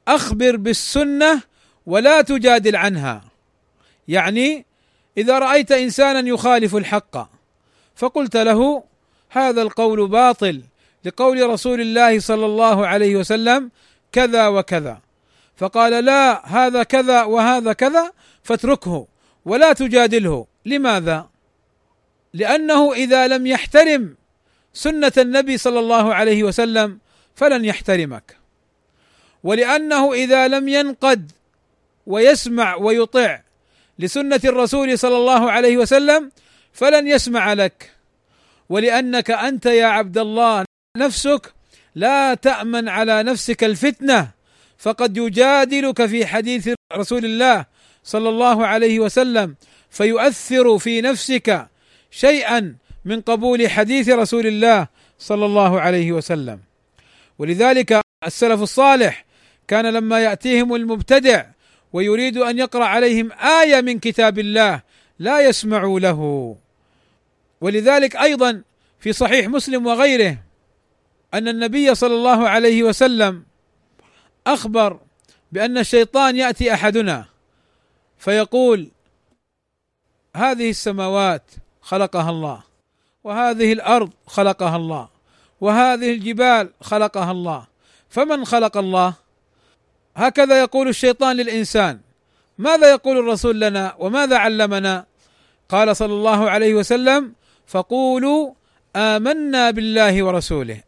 أخبر 0.08 0.56
بالسنة 0.56 1.42
ولا 1.86 2.22
تجادل 2.22 2.76
عنها. 2.76 3.24
يعني 4.08 4.66
إذا 5.18 5.38
رأيت 5.38 5.72
إنسانا 5.72 6.28
يخالف 6.28 6.76
الحق 6.76 7.28
فقلت 7.96 8.36
له 8.36 8.84
هذا 9.30 9.62
القول 9.62 10.08
باطل 10.08 10.62
لقول 11.04 11.50
رسول 11.50 11.80
الله 11.80 12.20
صلى 12.20 12.46
الله 12.46 12.86
عليه 12.86 13.16
وسلم 13.16 13.70
كذا 14.12 14.48
وكذا. 14.48 15.00
فقال 15.56 16.04
لا 16.04 16.46
هذا 16.46 16.82
كذا 16.82 17.22
وهذا 17.22 17.72
كذا 17.72 18.12
فاتركه 18.42 19.06
ولا 19.44 19.72
تجادله. 19.72 20.46
لماذا؟ 20.66 21.28
لأنه 22.34 22.92
إذا 22.92 23.28
لم 23.28 23.46
يحترم 23.46 24.16
سنة 24.72 25.12
النبي 25.18 25.58
صلى 25.58 25.80
الله 25.80 26.14
عليه 26.14 26.44
وسلم 26.44 26.98
فلن 27.34 27.64
يحترمك. 27.64 28.36
ولأنه 29.42 30.12
إذا 30.12 30.48
لم 30.48 30.68
ينقد 30.68 31.32
ويسمع 32.06 32.74
ويطع 32.74 33.40
لسنة 33.98 34.40
الرسول 34.44 34.98
صلى 34.98 35.16
الله 35.16 35.50
عليه 35.50 35.76
وسلم 35.76 36.30
فلن 36.72 37.08
يسمع 37.08 37.52
لك. 37.52 37.90
ولأنك 38.68 39.30
أنت 39.30 39.66
يا 39.66 39.86
عبد 39.86 40.18
الله 40.18 40.64
نفسك 40.96 41.52
لا 41.94 42.34
تأمن 42.34 42.88
على 42.88 43.22
نفسك 43.22 43.64
الفتنة 43.64 44.30
فقد 44.78 45.16
يجادلك 45.16 46.06
في 46.06 46.26
حديث 46.26 46.68
رسول 46.92 47.24
الله 47.24 47.64
صلى 48.04 48.28
الله 48.28 48.66
عليه 48.66 49.00
وسلم 49.00 49.54
فيؤثر 49.90 50.78
في 50.78 51.00
نفسك 51.00 51.68
شيئا 52.10 52.74
من 53.04 53.20
قبول 53.20 53.70
حديث 53.70 54.08
رسول 54.08 54.46
الله 54.46 54.86
صلى 55.18 55.46
الله 55.46 55.80
عليه 55.80 56.12
وسلم. 56.12 56.60
ولذلك 57.38 58.00
السلف 58.26 58.62
الصالح 58.62 59.24
كان 59.68 59.86
لما 59.86 60.20
يأتيهم 60.20 60.74
المبتدع 60.74 61.44
ويريد 61.92 62.36
أن 62.36 62.58
يقرأ 62.58 62.84
عليهم 62.84 63.32
آية 63.32 63.80
من 63.80 63.98
كتاب 63.98 64.38
الله 64.38 64.82
لا 65.18 65.40
يسمعوا 65.40 66.00
له. 66.00 66.56
ولذلك 67.60 68.16
أيضا 68.16 68.62
في 69.00 69.12
صحيح 69.12 69.48
مسلم 69.48 69.86
وغيره 69.86 70.38
أن 71.34 71.48
النبي 71.48 71.94
صلى 71.94 72.14
الله 72.14 72.48
عليه 72.48 72.82
وسلم 72.82 73.44
أخبر 74.46 75.00
بأن 75.52 75.78
الشيطان 75.78 76.36
يأتي 76.36 76.74
أحدنا 76.74 77.24
فيقول 78.18 78.88
هذه 80.36 80.70
السماوات 80.70 81.42
خلقها 81.80 82.30
الله 82.30 82.62
وهذه 83.24 83.72
الأرض 83.72 84.10
خلقها 84.26 84.76
الله 84.76 85.08
وهذه 85.60 86.12
الجبال 86.12 86.70
خلقها 86.80 87.30
الله 87.30 87.66
فمن 88.08 88.44
خلق 88.44 88.76
الله؟ 88.76 89.14
هكذا 90.16 90.60
يقول 90.60 90.88
الشيطان 90.88 91.36
للإنسان 91.36 91.98
ماذا 92.58 92.90
يقول 92.90 93.18
الرسول 93.18 93.60
لنا؟ 93.60 93.94
وماذا 93.98 94.36
علمنا؟ 94.36 95.06
قال 95.68 95.96
صلى 95.96 96.12
الله 96.12 96.50
عليه 96.50 96.74
وسلم 96.74 97.32
فقولوا 97.66 98.52
آمنا 98.96 99.70
بالله 99.70 100.22
ورسوله. 100.22 100.80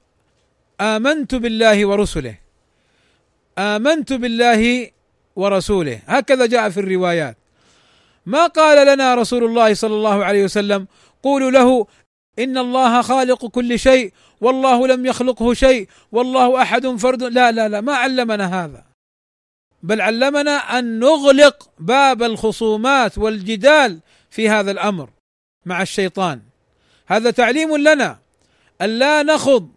آمنت 0.80 1.34
بالله 1.34 1.86
ورسله. 1.86 2.34
آمنت 3.58 4.12
بالله 4.12 4.90
ورسوله. 5.36 6.00
هكذا 6.06 6.46
جاء 6.46 6.70
في 6.70 6.80
الروايات. 6.80 7.36
ما 8.26 8.46
قال 8.46 8.86
لنا 8.86 9.14
رسول 9.14 9.44
الله 9.44 9.74
صلى 9.74 9.94
الله 9.94 10.24
عليه 10.24 10.44
وسلم 10.44 10.86
قولوا 11.22 11.50
له 11.50 11.86
إن 12.38 12.58
الله 12.58 13.02
خالق 13.02 13.46
كل 13.46 13.78
شيء 13.78 14.12
والله 14.40 14.86
لم 14.86 15.06
يخلقه 15.06 15.54
شيء 15.54 15.88
والله 16.12 16.62
أحد 16.62 16.86
فرد. 16.86 17.22
لا 17.22 17.52
لا 17.52 17.68
لا 17.68 17.80
ما 17.80 17.94
علمنا 17.94 18.64
هذا. 18.64 18.93
بل 19.84 20.00
علمنا 20.00 20.78
أن 20.78 20.98
نغلق 20.98 21.70
باب 21.78 22.22
الخصومات 22.22 23.18
والجدال 23.18 24.00
في 24.30 24.48
هذا 24.48 24.70
الأمر 24.70 25.10
مع 25.66 25.82
الشيطان. 25.82 26.40
هذا 27.06 27.30
تعليم 27.30 27.76
لنا 27.76 28.18
أن 28.82 28.98
لا 28.98 29.22
نخض 29.22 29.68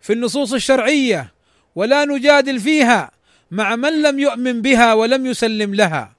في 0.00 0.12
النصوص 0.12 0.52
الشرعية 0.52 1.32
ولا 1.74 2.04
نجادل 2.04 2.60
فيها 2.60 3.10
مع 3.50 3.76
من 3.76 4.02
لم 4.02 4.18
يؤمن 4.18 4.62
بها 4.62 4.94
ولم 4.94 5.26
يسلم 5.26 5.74
لها. 5.74 6.12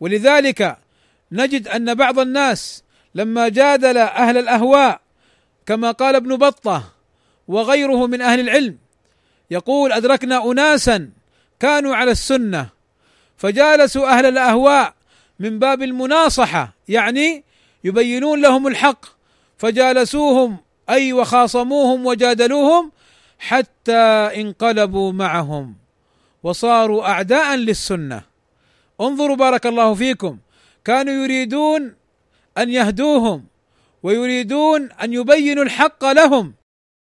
ولذلك 0.00 0.76
نجد 1.32 1.68
أن 1.68 1.94
بعض 1.94 2.18
الناس 2.18 2.84
لما 3.14 3.48
جادل 3.48 3.98
أهل 3.98 4.38
الأهواء 4.38 5.00
كما 5.66 5.90
قال 5.90 6.14
ابن 6.14 6.36
بطة 6.36 6.92
وغيره 7.48 8.06
من 8.06 8.20
أهل 8.20 8.40
العلم 8.40 8.78
يقول 9.50 9.92
أدركنا 9.92 10.50
اناسا 10.50 11.10
كانوا 11.62 11.96
على 11.96 12.10
السنة 12.10 12.68
فجالسوا 13.36 14.18
أهل 14.18 14.26
الأهواء 14.26 14.94
من 15.38 15.58
باب 15.58 15.82
المناصحة 15.82 16.74
يعني 16.88 17.44
يبينون 17.84 18.42
لهم 18.42 18.66
الحق 18.66 19.06
فجالسوهم 19.58 20.56
أي 20.90 21.12
وخاصموهم 21.12 22.06
وجادلوهم 22.06 22.92
حتى 23.38 24.00
انقلبوا 24.40 25.12
معهم 25.12 25.74
وصاروا 26.42 27.08
أعداء 27.08 27.54
للسنة. 27.54 28.22
انظروا 29.00 29.36
بارك 29.36 29.66
الله 29.66 29.94
فيكم 29.94 30.38
كانوا 30.84 31.14
يريدون 31.24 31.94
أن 32.58 32.70
يهدوهم 32.70 33.44
ويريدون 34.02 34.92
أن 34.92 35.12
يبينوا 35.12 35.64
الحق 35.64 36.04
لهم 36.04 36.54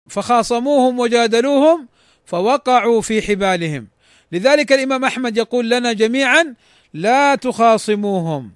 فخاصموهم 0.09 0.99
وجادلوهم 0.99 1.87
فوقعوا 2.25 3.01
في 3.01 3.21
حبالهم. 3.21 3.96
لذلك 4.31 4.73
الإمام 4.73 5.05
أحمد 5.05 5.37
يقول 5.37 5.69
لنا 5.69 5.93
جميعا 5.93 6.55
لا 6.93 7.35
تخاصموهم. 7.35 8.51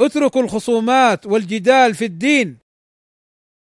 اتركوا 0.00 0.42
الخصومات 0.42 1.26
والجدال 1.26 1.94
في 1.94 2.04
الدين 2.04 2.56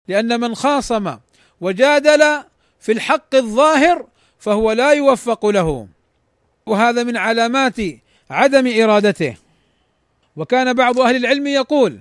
لأن 0.07 0.39
من 0.39 0.55
خاصم 0.55 1.17
وجادل 1.61 2.43
في 2.79 2.91
الحق 2.91 3.35
الظاهر 3.35 4.07
فهو 4.39 4.71
لا 4.71 4.91
يوفق 4.91 5.45
له. 5.45 5.87
وهذا 6.65 7.03
من 7.03 7.17
علامات 7.17 7.75
عدم 8.29 8.81
إرادته. 8.81 9.35
وكان 10.35 10.73
بعض 10.73 10.99
أهل 10.99 11.15
العلم 11.15 11.47
يقول 11.47 11.99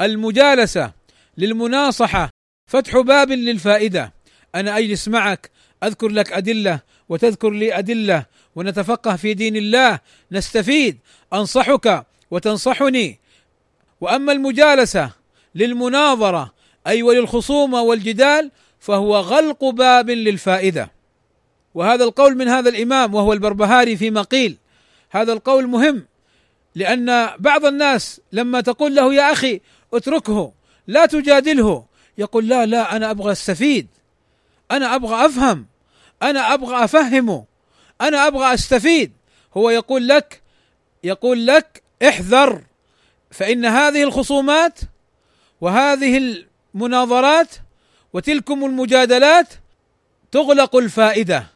المجالسة 0.00 0.92
للمناصحة 1.38 2.30
فتح 2.70 2.98
باب 2.98 3.30
للفائدة. 3.30 4.12
أنا 4.54 4.78
أجلس 4.78 5.08
معك 5.08 5.50
أذكر 5.82 6.08
لك 6.08 6.32
أدلة 6.32 6.80
وتذكر 7.08 7.50
لي 7.50 7.78
أدلة 7.78 8.26
ونتفقه 8.56 9.16
في 9.16 9.34
دين 9.34 9.56
الله 9.56 9.98
نستفيد 10.32 10.98
أنصحك 11.32 12.06
وتنصحني. 12.30 13.18
وأما 14.00 14.32
المجالسة 14.32 15.10
للمناظرة 15.54 16.52
أي 16.86 17.02
وللخصومه 17.02 17.82
والجدال 17.82 18.50
فهو 18.80 19.16
غلق 19.16 19.64
باب 19.64 20.10
للفائدة. 20.10 20.90
وهذا 21.74 22.04
القول 22.04 22.36
من 22.36 22.48
هذا 22.48 22.68
الإمام 22.68 23.14
وهو 23.14 23.32
البربهاري 23.32 23.96
فيما 23.96 24.22
قيل 24.22 24.56
هذا 25.10 25.32
القول 25.32 25.66
مهم 25.66 26.06
لأن 26.74 27.30
بعض 27.38 27.64
الناس 27.64 28.20
لما 28.32 28.60
تقول 28.60 28.94
له 28.94 29.14
يا 29.14 29.32
أخي 29.32 29.60
اتركه 29.94 30.52
لا 30.86 31.06
تجادله 31.06 31.84
يقول 32.18 32.48
لا 32.48 32.66
لا 32.66 32.96
أنا 32.96 33.10
أبغى 33.10 33.32
أستفيد 33.32 33.86
أنا 34.70 34.94
أبغى 34.94 35.26
أفهم 35.26 35.66
أنا 36.22 36.54
أبغى 36.54 36.84
أفهمه. 36.84 37.44
أنا 38.00 38.26
أبغى 38.26 38.54
أستفيد. 38.54 39.12
هو 39.56 39.70
يقول 39.70 40.08
لك 40.08 40.42
يقول 41.04 41.46
لك 41.46 41.82
احذر 42.08 42.62
فإن 43.30 43.64
هذه 43.64 44.02
الخصومات 44.02 44.80
وهذه 45.60 46.44
المناظرات 46.74 47.54
وتلكم 48.12 48.64
المجادلات 48.64 49.48
تغلق 50.32 50.76
الفائدة. 50.76 51.46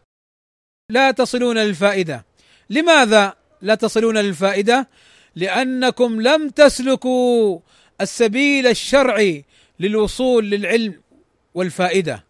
لا 0.89 1.11
تصلون 1.11 1.59
للفائدة. 1.59 2.25
لماذا 2.71 3.35
لا 3.63 3.75
تصلون 3.75 4.19
للفائدة؟ 4.19 4.89
لأنكم 5.37 6.21
لم 6.23 6.49
تسلكوا 6.49 7.59
السبيل 8.01 8.67
الشرعي 8.67 9.45
للوصول 9.81 10.51
للعلم 10.51 11.01
والفائدة. 11.55 12.25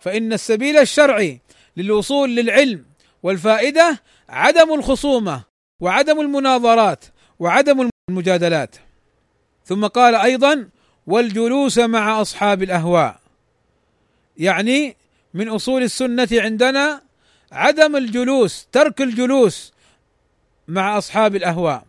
فإن 0.00 0.32
السبيل 0.32 0.76
الشرعي 0.76 1.40
للوصول 1.76 2.36
للعلم 2.36 2.84
والفائدة 3.26 4.02
عدم 4.28 4.74
الخصومة 4.74 5.42
وعدم 5.80 6.20
المناظرات 6.20 7.04
وعدم 7.38 7.90
المجادلات. 8.10 8.76
ثم 9.64 9.86
قال 9.86 10.14
أيضا 10.14 10.68
والجلوس 11.06 11.78
مع 11.78 12.20
أصحاب 12.20 12.62
الأهواء. 12.62 13.20
يعني 14.36 14.96
من 15.34 15.48
أصول 15.48 15.82
السنة 15.82 16.28
عندنا 16.32 17.02
عدم 17.52 17.96
الجلوس 17.96 18.68
ترك 18.72 19.02
الجلوس 19.02 19.72
مع 20.68 20.98
أصحاب 20.98 21.36
الأهواء. 21.36 21.84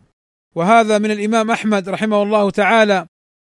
وهذا 0.56 0.98
من 0.98 1.12
الإمام 1.12 1.52
أحمد 1.52 1.90
رحمه 1.90 2.24
الله 2.24 2.52
تعالى 2.52 3.08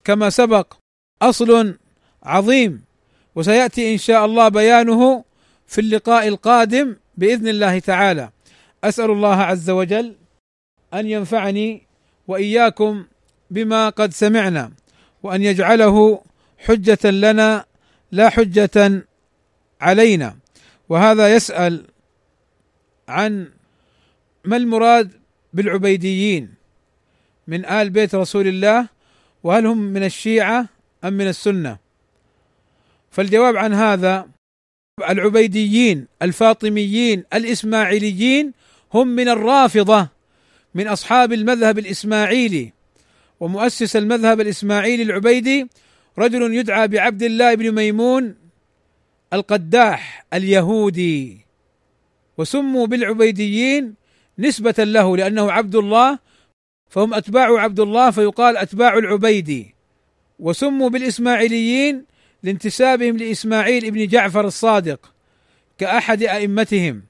كما 0.03 0.29
سبق 0.29 0.73
أصل 1.21 1.77
عظيم. 2.23 2.83
وسيأتي 3.35 3.93
إن 3.93 3.97
شاء 3.97 4.25
الله 4.25 4.49
بيانه 4.49 5.23
في 5.67 5.81
اللقاء 5.81 6.27
القادم 6.27 6.95
بإذن 7.21 7.47
الله 7.47 7.79
تعالى. 7.79 8.29
أسأل 8.83 9.11
الله 9.11 9.35
عز 9.35 9.69
وجل 9.69 10.15
أن 10.93 11.07
ينفعني 11.07 11.81
وإياكم 12.27 13.05
بما 13.51 13.89
قد 13.89 14.13
سمعنا 14.13 14.71
وأن 15.23 15.41
يجعله 15.41 16.23
حجة 16.57 17.09
لنا 17.09 17.65
لا 18.11 18.29
حجة 18.29 19.05
علينا. 19.81 20.37
وهذا 20.89 21.35
يسأل 21.35 21.85
عن 23.07 23.51
ما 24.45 24.57
المراد 24.57 25.11
بالعبيديين؟ 25.53 26.53
من 27.47 27.65
آل 27.65 27.89
بيت 27.89 28.15
رسول 28.15 28.47
الله؟ 28.47 28.87
وهل 29.43 29.65
هم 29.65 29.77
من 29.77 30.03
الشيعة 30.03 30.65
أم 31.03 31.13
من 31.13 31.27
السنة؟ 31.27 31.77
فالجواب 33.11 33.57
عن 33.57 33.73
هذا 33.73 34.27
العبيديين 35.03 36.07
الفاطميين 36.21 37.23
الإسماعيليين 37.33 38.53
هم 38.93 39.07
من 39.07 39.29
الرافضة 39.29 40.09
من 40.75 40.87
أصحاب 40.87 41.33
المذهب 41.33 41.79
الإسماعيلي. 41.79 42.73
ومؤسس 43.39 43.95
المذهب 43.95 44.41
الإسماعيلي 44.41 45.03
العبيدي 45.03 45.67
رجل 46.17 46.55
يدعى 46.55 46.87
بعبد 46.87 47.23
الله 47.23 47.55
بن 47.55 47.71
ميمون 47.71 48.35
القداح 49.33 50.25
اليهودي. 50.33 51.45
وسموا 52.37 52.87
بالعبيديين 52.87 53.95
نسبة 54.39 54.75
له 54.77 55.17
لأنه 55.17 55.51
عبد 55.51 55.75
الله 55.75 56.19
فهم 56.89 57.13
أتباع 57.13 57.59
عبد 57.61 57.79
الله 57.79 58.11
فيقال 58.11 58.57
أتباع 58.57 58.97
العبيدي. 58.97 59.75
وسموا 60.39 60.89
بالإسماعيليين 60.89 62.05
لانتسابهم 62.43 63.17
لإسماعيل 63.17 63.91
بن 63.91 64.07
جعفر 64.07 64.47
الصادق 64.47 65.13
كأحد 65.77 66.23
أئمتهم 66.23 67.03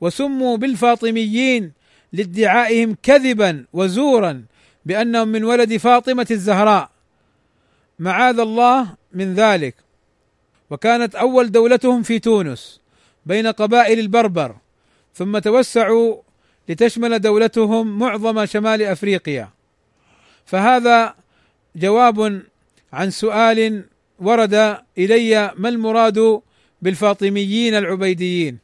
وسموا 0.00 0.56
بالفاطميين 0.56 1.72
لادعائهم 2.12 2.96
كذبا 3.02 3.64
وزورا 3.72 4.44
بأنهم 4.86 5.28
من 5.28 5.44
ولد 5.44 5.76
فاطمة 5.76 6.26
الزهراء. 6.30 6.90
معاذ 7.98 8.38
الله 8.38 8.94
من 9.12 9.34
ذلك. 9.34 9.74
وكانت 10.70 11.14
أول 11.14 11.52
دولتهم 11.52 12.02
في 12.02 12.18
تونس 12.18 12.80
بين 13.26 13.46
قبائل 13.46 13.98
البربر 13.98 14.56
ثم 15.14 15.38
توسعوا 15.38 16.16
لتشمل 16.68 17.18
دولتهم 17.18 17.98
معظم 17.98 18.44
شمال 18.46 18.82
أفريقيا. 18.82 19.48
فهذا 20.46 21.14
جواب 21.76 22.42
عن 22.92 23.10
سؤال 23.10 23.84
ورد 24.22 24.78
إلي 24.98 25.52
ما 25.56 25.68
المراد 25.68 26.40
بالفاطميين 26.82 27.74
العبيديين. 27.74 28.58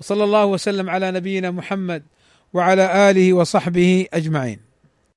وصلى 0.00 0.24
الله 0.24 0.44
وسلم 0.46 0.90
على 0.90 1.10
نبينا 1.10 1.50
محمد 1.50 2.02
وعلى 2.52 3.10
آله 3.10 3.32
وصحبه 3.32 4.06
أجمعين. 4.14 4.63